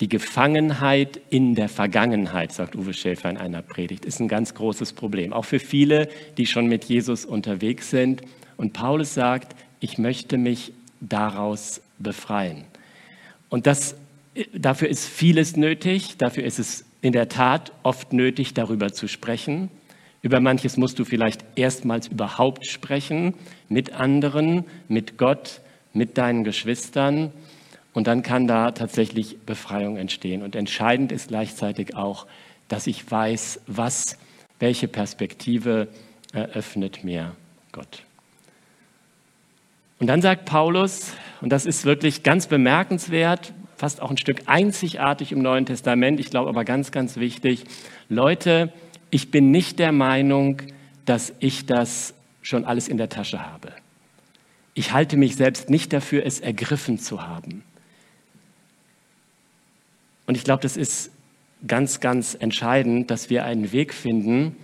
Die 0.00 0.08
Gefangenheit 0.08 1.20
in 1.28 1.54
der 1.54 1.68
Vergangenheit, 1.68 2.52
sagt 2.52 2.74
Uwe 2.74 2.94
Schäfer 2.94 3.28
in 3.28 3.36
einer 3.36 3.60
Predigt, 3.60 4.06
ist 4.06 4.18
ein 4.18 4.28
ganz 4.28 4.54
großes 4.54 4.94
Problem. 4.94 5.34
Auch 5.34 5.44
für 5.44 5.58
viele, 5.58 6.08
die 6.38 6.46
schon 6.46 6.68
mit 6.68 6.86
Jesus 6.86 7.26
unterwegs 7.26 7.90
sind. 7.90 8.22
Und 8.56 8.72
Paulus 8.72 9.12
sagt, 9.12 9.54
ich 9.78 9.98
möchte 9.98 10.38
mich 10.38 10.72
daraus 11.02 11.82
befreien. 11.98 12.64
Und 13.50 13.66
das, 13.66 13.94
dafür 14.54 14.88
ist 14.88 15.06
vieles 15.06 15.58
nötig. 15.58 16.16
Dafür 16.16 16.44
ist 16.44 16.58
es 16.58 16.85
in 17.00 17.12
der 17.12 17.28
Tat 17.28 17.72
oft 17.82 18.12
nötig, 18.12 18.54
darüber 18.54 18.92
zu 18.92 19.08
sprechen. 19.08 19.70
Über 20.22 20.40
manches 20.40 20.76
musst 20.76 20.98
du 20.98 21.04
vielleicht 21.04 21.44
erstmals 21.56 22.08
überhaupt 22.08 22.66
sprechen, 22.66 23.34
mit 23.68 23.92
anderen, 23.92 24.64
mit 24.88 25.18
Gott, 25.18 25.60
mit 25.92 26.18
deinen 26.18 26.42
Geschwistern. 26.44 27.32
Und 27.92 28.06
dann 28.06 28.22
kann 28.22 28.46
da 28.46 28.72
tatsächlich 28.72 29.38
Befreiung 29.46 29.96
entstehen. 29.96 30.42
Und 30.42 30.56
entscheidend 30.56 31.12
ist 31.12 31.28
gleichzeitig 31.28 31.94
auch, 31.96 32.26
dass 32.68 32.86
ich 32.86 33.08
weiß, 33.10 33.60
was, 33.66 34.18
welche 34.58 34.88
Perspektive 34.88 35.88
eröffnet 36.32 37.04
mir 37.04 37.36
Gott. 37.72 38.02
Und 39.98 40.08
dann 40.08 40.20
sagt 40.20 40.44
Paulus, 40.44 41.12
und 41.40 41.50
das 41.50 41.64
ist 41.64 41.84
wirklich 41.84 42.22
ganz 42.22 42.48
bemerkenswert, 42.48 43.54
fast 43.76 44.00
auch 44.00 44.10
ein 44.10 44.16
Stück 44.16 44.42
einzigartig 44.46 45.32
im 45.32 45.40
Neuen 45.40 45.66
Testament, 45.66 46.18
ich 46.20 46.30
glaube 46.30 46.48
aber 46.48 46.64
ganz, 46.64 46.90
ganz 46.90 47.16
wichtig, 47.16 47.64
Leute, 48.08 48.72
ich 49.10 49.30
bin 49.30 49.50
nicht 49.50 49.78
der 49.78 49.92
Meinung, 49.92 50.62
dass 51.04 51.32
ich 51.38 51.66
das 51.66 52.14
schon 52.42 52.64
alles 52.64 52.88
in 52.88 52.96
der 52.96 53.08
Tasche 53.08 53.44
habe. 53.44 53.72
Ich 54.74 54.92
halte 54.92 55.16
mich 55.16 55.36
selbst 55.36 55.70
nicht 55.70 55.92
dafür, 55.92 56.24
es 56.24 56.40
ergriffen 56.40 56.98
zu 56.98 57.26
haben. 57.26 57.62
Und 60.26 60.36
ich 60.36 60.44
glaube, 60.44 60.62
das 60.62 60.76
ist 60.76 61.10
ganz, 61.66 62.00
ganz 62.00 62.36
entscheidend, 62.38 63.10
dass 63.10 63.30
wir 63.30 63.44
einen 63.44 63.72
Weg 63.72 63.94
finden, 63.94 64.56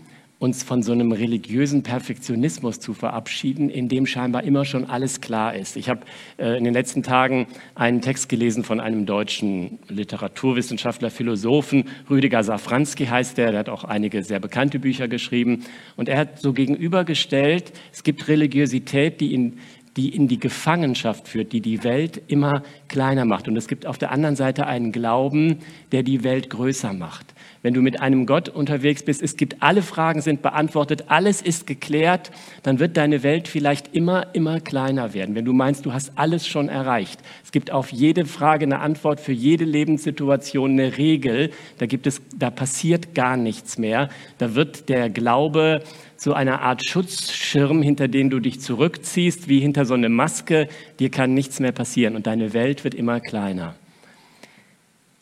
uns 0.42 0.64
von 0.64 0.82
so 0.82 0.90
einem 0.90 1.12
religiösen 1.12 1.84
Perfektionismus 1.84 2.80
zu 2.80 2.94
verabschieden, 2.94 3.70
in 3.70 3.88
dem 3.88 4.06
scheinbar 4.06 4.42
immer 4.42 4.64
schon 4.64 4.90
alles 4.90 5.20
klar 5.20 5.54
ist. 5.54 5.76
Ich 5.76 5.88
habe 5.88 6.00
äh, 6.36 6.58
in 6.58 6.64
den 6.64 6.74
letzten 6.74 7.04
Tagen 7.04 7.46
einen 7.76 8.00
Text 8.00 8.28
gelesen 8.28 8.64
von 8.64 8.80
einem 8.80 9.06
deutschen 9.06 9.78
Literaturwissenschaftler, 9.88 11.10
Philosophen, 11.10 11.84
Rüdiger 12.10 12.42
Safranski 12.42 13.06
heißt 13.06 13.38
der, 13.38 13.52
der 13.52 13.60
hat 13.60 13.68
auch 13.68 13.84
einige 13.84 14.24
sehr 14.24 14.40
bekannte 14.40 14.80
Bücher 14.80 15.06
geschrieben. 15.06 15.64
Und 15.96 16.08
er 16.08 16.18
hat 16.18 16.40
so 16.40 16.52
gegenübergestellt, 16.52 17.72
es 17.92 18.02
gibt 18.02 18.26
Religiosität, 18.26 19.20
die 19.20 19.34
in 19.34 19.58
die 19.96 20.14
in 20.14 20.28
die 20.28 20.38
Gefangenschaft 20.38 21.28
führt, 21.28 21.52
die 21.52 21.60
die 21.60 21.84
Welt 21.84 22.22
immer 22.28 22.62
kleiner 22.88 23.24
macht. 23.24 23.48
Und 23.48 23.56
es 23.56 23.68
gibt 23.68 23.86
auf 23.86 23.98
der 23.98 24.10
anderen 24.10 24.36
Seite 24.36 24.66
einen 24.66 24.92
Glauben, 24.92 25.58
der 25.92 26.02
die 26.02 26.24
Welt 26.24 26.50
größer 26.50 26.92
macht 26.92 27.34
wenn 27.62 27.74
du 27.74 27.80
mit 27.80 28.00
einem 28.00 28.26
Gott 28.26 28.48
unterwegs 28.48 29.04
bist, 29.04 29.22
es 29.22 29.36
gibt 29.36 29.62
alle 29.62 29.82
Fragen 29.82 30.20
sind 30.20 30.42
beantwortet, 30.42 31.04
alles 31.06 31.40
ist 31.40 31.66
geklärt, 31.66 32.32
dann 32.64 32.80
wird 32.80 32.96
deine 32.96 33.22
Welt 33.22 33.46
vielleicht 33.48 33.94
immer, 33.94 34.34
immer 34.34 34.60
kleiner 34.60 35.14
werden. 35.14 35.36
Wenn 35.36 35.44
du 35.44 35.52
meinst, 35.52 35.86
du 35.86 35.92
hast 35.92 36.12
alles 36.16 36.46
schon 36.46 36.68
erreicht. 36.68 37.20
Es 37.44 37.52
gibt 37.52 37.70
auf 37.70 37.90
jede 37.92 38.26
Frage 38.26 38.66
eine 38.66 38.80
Antwort, 38.80 39.20
für 39.20 39.32
jede 39.32 39.64
Lebenssituation 39.64 40.72
eine 40.72 40.98
Regel. 40.98 41.50
Da 41.78 41.86
gibt 41.86 42.06
es, 42.06 42.20
da 42.36 42.50
passiert 42.50 43.14
gar 43.14 43.36
nichts 43.36 43.78
mehr. 43.78 44.08
Da 44.38 44.54
wird 44.56 44.88
der 44.88 45.08
Glaube 45.08 45.82
zu 46.22 46.34
einer 46.34 46.60
Art 46.60 46.84
Schutzschirm, 46.84 47.82
hinter 47.82 48.06
den 48.06 48.30
du 48.30 48.38
dich 48.38 48.60
zurückziehst, 48.60 49.48
wie 49.48 49.58
hinter 49.58 49.84
so 49.84 49.94
eine 49.94 50.08
Maske. 50.08 50.68
Dir 51.00 51.10
kann 51.10 51.34
nichts 51.34 51.58
mehr 51.58 51.72
passieren 51.72 52.14
und 52.14 52.28
deine 52.28 52.52
Welt 52.52 52.84
wird 52.84 52.94
immer 52.94 53.18
kleiner. 53.18 53.74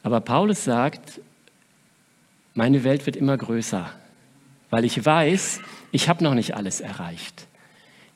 Aber 0.02 0.20
Paulus 0.20 0.62
sagt, 0.62 1.22
meine 2.52 2.84
Welt 2.84 3.06
wird 3.06 3.16
immer 3.16 3.38
größer, 3.38 3.90
weil 4.68 4.84
ich 4.84 5.02
weiß, 5.02 5.62
ich 5.90 6.10
habe 6.10 6.22
noch 6.22 6.34
nicht 6.34 6.54
alles 6.54 6.82
erreicht. 6.82 7.46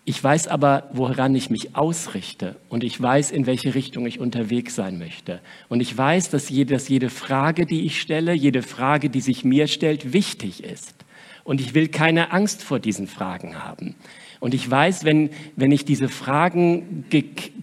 Ich 0.05 0.23
weiß 0.23 0.49
aber, 0.49 0.91
woran 0.93 1.35
ich 1.35 1.49
mich 1.49 1.75
ausrichte 1.77 2.55
und 2.69 2.85
ich 2.85 3.01
weiß, 3.01 3.31
in 3.31 3.47
welche 3.47 3.75
Richtung 3.75 4.05
ich 4.05 4.21
unterwegs 4.21 4.75
sein 4.75 4.99
möchte. 4.99 5.41
Und 5.71 5.81
ich 5.81 5.97
weiß, 5.97 6.29
dass 6.29 6.51
jede, 6.51 6.75
dass 6.75 6.91
jede 6.91 7.09
Frage, 7.09 7.65
die 7.65 7.87
ich 7.87 7.99
stelle, 7.99 8.35
jede 8.35 8.61
Frage, 8.61 9.09
die 9.09 9.23
sich 9.23 9.43
mir 9.43 9.69
stellt, 9.69 10.13
wichtig 10.13 10.63
ist. 10.63 11.05
Und 11.45 11.61
ich 11.61 11.75
will 11.75 11.89
keine 11.89 12.33
Angst 12.33 12.63
vor 12.63 12.81
diesen 12.81 13.07
Fragen 13.07 13.63
haben. 13.63 13.95
Und 14.41 14.55
ich 14.55 14.69
weiß, 14.71 15.05
wenn, 15.05 15.31
wenn 15.57 15.73
ich 15.73 15.85
diese 15.85 16.09
Fragen 16.09 17.05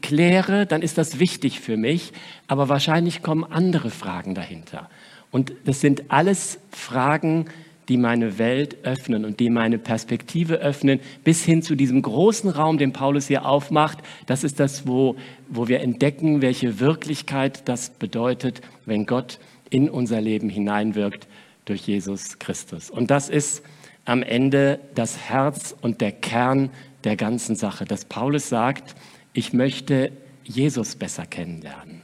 kläre, 0.01 0.65
dann 0.65 0.81
ist 0.81 0.97
das 0.97 1.19
wichtig 1.19 1.59
für 1.59 1.77
mich. 1.77 2.13
Aber 2.47 2.69
wahrscheinlich 2.69 3.21
kommen 3.21 3.43
andere 3.43 3.89
Fragen 3.89 4.35
dahinter. 4.35 4.89
Und 5.31 5.53
das 5.65 5.81
sind 5.81 6.11
alles 6.11 6.59
Fragen, 6.71 7.45
die 7.87 7.97
meine 7.97 8.37
Welt 8.37 8.85
öffnen 8.85 9.25
und 9.25 9.39
die 9.39 9.49
meine 9.49 9.77
Perspektive 9.77 10.55
öffnen, 10.55 10.99
bis 11.23 11.43
hin 11.43 11.61
zu 11.61 11.75
diesem 11.75 12.01
großen 12.01 12.49
Raum, 12.49 12.77
den 12.77 12.93
Paulus 12.93 13.27
hier 13.27 13.45
aufmacht. 13.45 13.99
Das 14.27 14.43
ist 14.43 14.59
das, 14.59 14.87
wo, 14.87 15.15
wo 15.49 15.67
wir 15.67 15.81
entdecken, 15.81 16.41
welche 16.41 16.79
Wirklichkeit 16.79 17.67
das 17.67 17.89
bedeutet, 17.89 18.61
wenn 18.85 19.05
Gott 19.05 19.39
in 19.69 19.89
unser 19.89 20.21
Leben 20.21 20.49
hineinwirkt 20.49 21.27
durch 21.65 21.81
Jesus 21.87 22.39
Christus. 22.39 22.89
Und 22.89 23.11
das 23.11 23.29
ist 23.29 23.63
am 24.05 24.23
Ende 24.23 24.79
das 24.95 25.17
Herz 25.17 25.75
und 25.81 26.01
der 26.01 26.11
Kern 26.11 26.69
der 27.03 27.15
ganzen 27.15 27.55
Sache, 27.55 27.85
dass 27.85 28.05
Paulus 28.05 28.49
sagt, 28.49 28.95
ich 29.33 29.53
möchte 29.53 30.11
Jesus 30.43 30.95
besser 30.95 31.25
kennenlernen. 31.25 32.01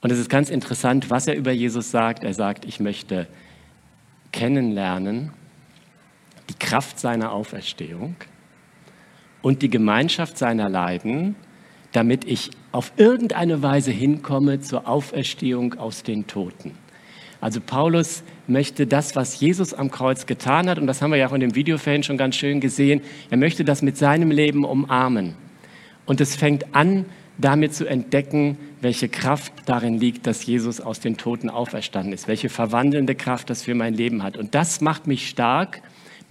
Und 0.00 0.10
es 0.10 0.18
ist 0.18 0.28
ganz 0.28 0.50
interessant, 0.50 1.10
was 1.10 1.26
er 1.26 1.36
über 1.36 1.52
Jesus 1.52 1.90
sagt. 1.90 2.24
Er 2.24 2.34
sagt, 2.34 2.64
ich 2.64 2.80
möchte 2.80 3.28
kennenlernen 4.32 5.32
die 6.48 6.54
Kraft 6.54 6.98
seiner 6.98 7.32
Auferstehung 7.32 8.16
und 9.42 9.62
die 9.62 9.70
Gemeinschaft 9.70 10.36
seiner 10.36 10.68
Leiden, 10.68 11.36
damit 11.92 12.24
ich 12.24 12.50
auf 12.72 12.92
irgendeine 12.96 13.62
Weise 13.62 13.90
hinkomme 13.90 14.60
zur 14.60 14.88
Auferstehung 14.88 15.74
aus 15.74 16.02
den 16.02 16.26
Toten. 16.26 16.74
Also 17.42 17.60
Paulus 17.60 18.22
möchte 18.46 18.86
das, 18.86 19.16
was 19.16 19.40
Jesus 19.40 19.74
am 19.74 19.90
Kreuz 19.90 20.26
getan 20.26 20.68
hat, 20.68 20.78
und 20.78 20.86
das 20.86 21.02
haben 21.02 21.10
wir 21.10 21.18
ja 21.18 21.28
auch 21.28 21.32
in 21.32 21.40
dem 21.40 21.56
Video 21.56 21.76
vorhin 21.76 22.04
schon 22.04 22.16
ganz 22.16 22.36
schön 22.36 22.60
gesehen, 22.60 23.00
er 23.30 23.36
möchte 23.36 23.64
das 23.64 23.82
mit 23.82 23.98
seinem 23.98 24.30
Leben 24.30 24.64
umarmen. 24.64 25.34
Und 26.06 26.20
es 26.20 26.36
fängt 26.36 26.72
an 26.72 27.04
damit 27.38 27.74
zu 27.74 27.84
entdecken, 27.86 28.58
welche 28.80 29.08
Kraft 29.08 29.52
darin 29.66 29.98
liegt, 29.98 30.28
dass 30.28 30.46
Jesus 30.46 30.80
aus 30.80 31.00
den 31.00 31.16
Toten 31.16 31.50
auferstanden 31.50 32.12
ist, 32.12 32.28
welche 32.28 32.48
verwandelnde 32.48 33.16
Kraft 33.16 33.50
das 33.50 33.62
für 33.62 33.74
mein 33.74 33.94
Leben 33.94 34.22
hat. 34.22 34.36
Und 34.36 34.54
das 34.54 34.80
macht 34.80 35.08
mich 35.08 35.28
stark, 35.28 35.82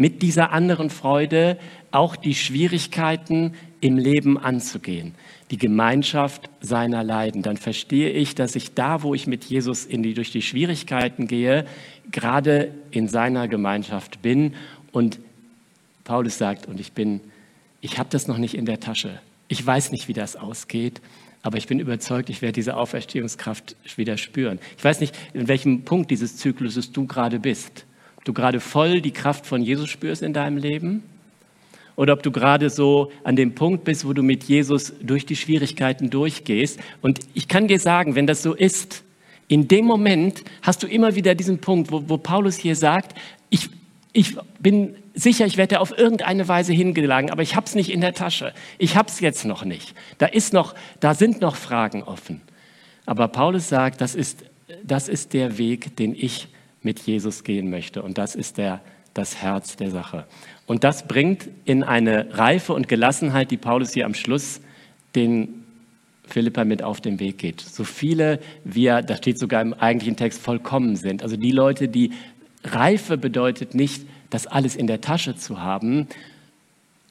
mit 0.01 0.23
dieser 0.23 0.51
anderen 0.51 0.89
Freude 0.89 1.59
auch 1.91 2.15
die 2.15 2.33
Schwierigkeiten 2.33 3.53
im 3.81 3.99
Leben 3.99 4.39
anzugehen, 4.39 5.13
die 5.51 5.59
Gemeinschaft 5.59 6.49
seiner 6.59 7.03
Leiden. 7.03 7.43
Dann 7.43 7.57
verstehe 7.57 8.09
ich, 8.09 8.33
dass 8.33 8.55
ich 8.55 8.73
da, 8.73 9.03
wo 9.03 9.13
ich 9.13 9.27
mit 9.27 9.43
Jesus 9.43 9.87
die, 9.87 10.15
durch 10.15 10.31
die 10.31 10.41
Schwierigkeiten 10.41 11.27
gehe, 11.27 11.65
gerade 12.11 12.73
in 12.89 13.07
seiner 13.07 13.47
Gemeinschaft 13.47 14.23
bin. 14.23 14.55
Und 14.91 15.19
Paulus 16.03 16.39
sagt, 16.39 16.67
und 16.67 16.79
ich 16.79 16.93
bin, 16.93 17.21
ich 17.79 17.99
habe 17.99 18.09
das 18.09 18.27
noch 18.27 18.39
nicht 18.39 18.55
in 18.55 18.65
der 18.65 18.79
Tasche. 18.79 19.19
Ich 19.49 19.63
weiß 19.63 19.91
nicht, 19.91 20.07
wie 20.07 20.13
das 20.13 20.35
ausgeht, 20.35 20.99
aber 21.43 21.59
ich 21.59 21.67
bin 21.67 21.79
überzeugt, 21.79 22.31
ich 22.31 22.41
werde 22.41 22.53
diese 22.53 22.75
Auferstehungskraft 22.75 23.75
wieder 23.97 24.17
spüren. 24.17 24.57
Ich 24.79 24.83
weiß 24.83 24.99
nicht, 24.99 25.15
in 25.35 25.47
welchem 25.47 25.83
Punkt 25.83 26.09
dieses 26.09 26.37
Zykluses 26.37 26.91
du 26.91 27.05
gerade 27.05 27.39
bist. 27.39 27.85
Du 28.23 28.33
gerade 28.33 28.59
voll 28.59 29.01
die 29.01 29.11
Kraft 29.11 29.45
von 29.45 29.61
Jesus 29.61 29.89
spürst 29.89 30.21
in 30.21 30.33
deinem 30.33 30.57
Leben 30.57 31.03
oder 31.95 32.13
ob 32.13 32.23
du 32.23 32.31
gerade 32.31 32.69
so 32.69 33.11
an 33.23 33.35
dem 33.35 33.53
Punkt 33.53 33.83
bist, 33.83 34.07
wo 34.07 34.13
du 34.13 34.23
mit 34.23 34.43
Jesus 34.45 34.93
durch 35.01 35.25
die 35.25 35.35
Schwierigkeiten 35.35 36.09
durchgehst. 36.09 36.79
Und 37.01 37.19
ich 37.33 37.47
kann 37.47 37.67
dir 37.67 37.79
sagen, 37.79 38.15
wenn 38.15 38.27
das 38.27 38.41
so 38.41 38.53
ist, 38.53 39.03
in 39.47 39.67
dem 39.67 39.85
Moment 39.85 40.43
hast 40.61 40.81
du 40.81 40.87
immer 40.87 41.15
wieder 41.15 41.35
diesen 41.35 41.59
Punkt, 41.59 41.91
wo, 41.91 42.07
wo 42.07 42.17
Paulus 42.17 42.55
hier 42.55 42.75
sagt, 42.75 43.17
ich, 43.49 43.69
ich 44.13 44.35
bin 44.59 44.95
sicher, 45.13 45.45
ich 45.45 45.57
werde 45.57 45.79
auf 45.79 45.97
irgendeine 45.97 46.47
Weise 46.47 46.73
hingelagen, 46.73 47.29
aber 47.29 47.41
ich 47.41 47.55
habe 47.55 47.65
es 47.65 47.75
nicht 47.75 47.91
in 47.91 48.01
der 48.01 48.13
Tasche. 48.13 48.53
Ich 48.77 48.95
habe 48.95 49.09
es 49.09 49.19
jetzt 49.19 49.45
noch 49.45 49.65
nicht. 49.65 49.93
Da, 50.19 50.27
ist 50.27 50.53
noch, 50.53 50.73
da 51.01 51.13
sind 51.13 51.41
noch 51.41 51.55
Fragen 51.55 52.03
offen. 52.03 52.41
Aber 53.05 53.27
Paulus 53.27 53.67
sagt, 53.67 53.99
das 53.99 54.15
ist, 54.15 54.45
das 54.83 55.09
ist 55.09 55.33
der 55.33 55.57
Weg, 55.57 55.97
den 55.97 56.15
ich 56.15 56.47
mit 56.81 56.99
Jesus 57.01 57.43
gehen 57.43 57.69
möchte. 57.69 58.01
Und 58.01 58.17
das 58.17 58.35
ist 58.35 58.57
der, 58.57 58.81
das 59.13 59.41
Herz 59.41 59.75
der 59.75 59.91
Sache. 59.91 60.25
Und 60.65 60.83
das 60.83 61.07
bringt 61.07 61.49
in 61.65 61.83
eine 61.83 62.37
Reife 62.37 62.73
und 62.73 62.87
Gelassenheit, 62.87 63.51
die 63.51 63.57
Paulus 63.57 63.93
hier 63.93 64.05
am 64.05 64.13
Schluss 64.13 64.61
den 65.15 65.65
Philippa 66.23 66.63
mit 66.63 66.81
auf 66.81 67.01
den 67.01 67.19
Weg 67.19 67.37
geht. 67.37 67.61
So 67.61 67.83
viele 67.83 68.39
wir, 68.63 69.01
da 69.01 69.17
steht 69.17 69.37
sogar 69.37 69.61
im 69.61 69.73
eigentlichen 69.73 70.15
Text, 70.15 70.41
vollkommen 70.41 70.95
sind. 70.95 71.23
Also 71.23 71.35
die 71.35 71.51
Leute, 71.51 71.87
die 71.87 72.11
Reife 72.63 73.17
bedeutet 73.17 73.75
nicht, 73.75 74.05
das 74.29 74.47
alles 74.47 74.75
in 74.75 74.87
der 74.87 75.01
Tasche 75.01 75.35
zu 75.35 75.61
haben, 75.61 76.07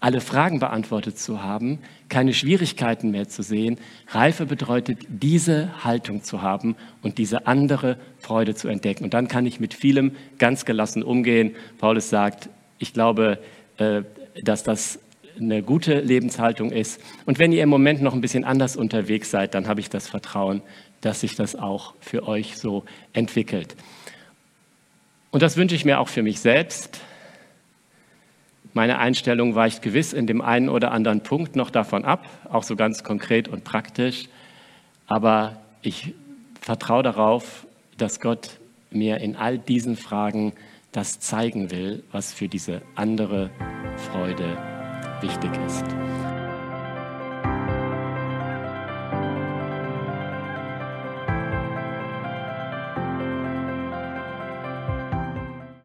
alle 0.01 0.23
Fragen 0.23 0.59
beantwortet 0.59 1.19
zu 1.19 1.43
haben, 1.43 1.79
keine 2.09 2.33
Schwierigkeiten 2.33 3.11
mehr 3.11 3.29
zu 3.29 3.43
sehen. 3.43 3.79
Reife 4.09 4.47
bedeutet, 4.47 5.01
diese 5.09 5.85
Haltung 5.85 6.23
zu 6.23 6.41
haben 6.41 6.75
und 7.03 7.19
diese 7.19 7.47
andere 7.47 7.99
Freude 8.19 8.55
zu 8.55 8.69
entdecken. 8.69 9.05
Und 9.05 9.13
dann 9.15 9.29
kann 9.29 9.45
ich 9.45 9.61
mit 9.61 9.75
vielem 9.75 10.17
ganz 10.39 10.65
gelassen 10.65 11.03
umgehen. 11.03 11.55
Paulus 11.79 12.09
sagt, 12.09 12.49
ich 12.79 12.95
glaube, 12.95 13.39
äh, 13.77 14.03
dass 14.43 14.63
das 14.63 14.99
eine 15.39 15.63
gute 15.63 16.01
Lebenshaltung 16.01 16.73
ist. 16.73 17.01
Und 17.27 17.39
wenn 17.39 17.53
ihr 17.53 17.63
im 17.63 17.69
Moment 17.69 18.03
noch 18.03 18.15
ein 18.15 18.21
bisschen 18.21 18.45
anders 18.45 18.77
unterwegs 18.77 19.31
seid, 19.31 19.55
dann 19.55 19.69
habe 19.69 19.81
ich 19.81 19.91
das 19.91 20.09
Vertrauen, 20.09 20.63
dass 21.01 21.21
sich 21.21 21.35
das 21.35 21.57
auch 21.57 21.95
für 22.01 22.27
euch 22.27 22.57
so 22.57 22.85
entwickelt. 23.13 23.77
Und 25.31 25.43
das 25.43 25.57
wünsche 25.57 25.75
ich 25.75 25.85
mir 25.85 26.01
auch 26.01 26.09
für 26.09 26.23
mich 26.23 26.41
selbst. 26.41 27.01
Meine 28.73 28.99
Einstellung 28.99 29.55
weicht 29.57 29.83
gewiss 29.83 30.13
in 30.13 30.27
dem 30.27 30.41
einen 30.41 30.69
oder 30.69 30.93
anderen 30.93 31.23
Punkt 31.23 31.57
noch 31.57 31.71
davon 31.71 32.05
ab, 32.05 32.29
auch 32.49 32.63
so 32.63 32.77
ganz 32.77 33.03
konkret 33.03 33.49
und 33.49 33.65
praktisch. 33.65 34.29
Aber 35.07 35.61
ich 35.83 36.15
vertraue 36.61 37.03
darauf, 37.03 37.67
dass 37.99 38.21
Gott 38.21 38.59
mir 38.91 39.19
in 39.19 39.35
all 39.37 39.59
diesen 39.59 39.97
Fragen 39.97 40.53
das 40.93 41.21
zeigen 41.21 41.71
will, 41.71 42.05
was 42.13 42.33
für 42.33 42.49
diese 42.49 42.83
andere 42.95 43.51
Freude 43.97 44.57
wichtig 45.21 45.51
ist. 45.67 45.85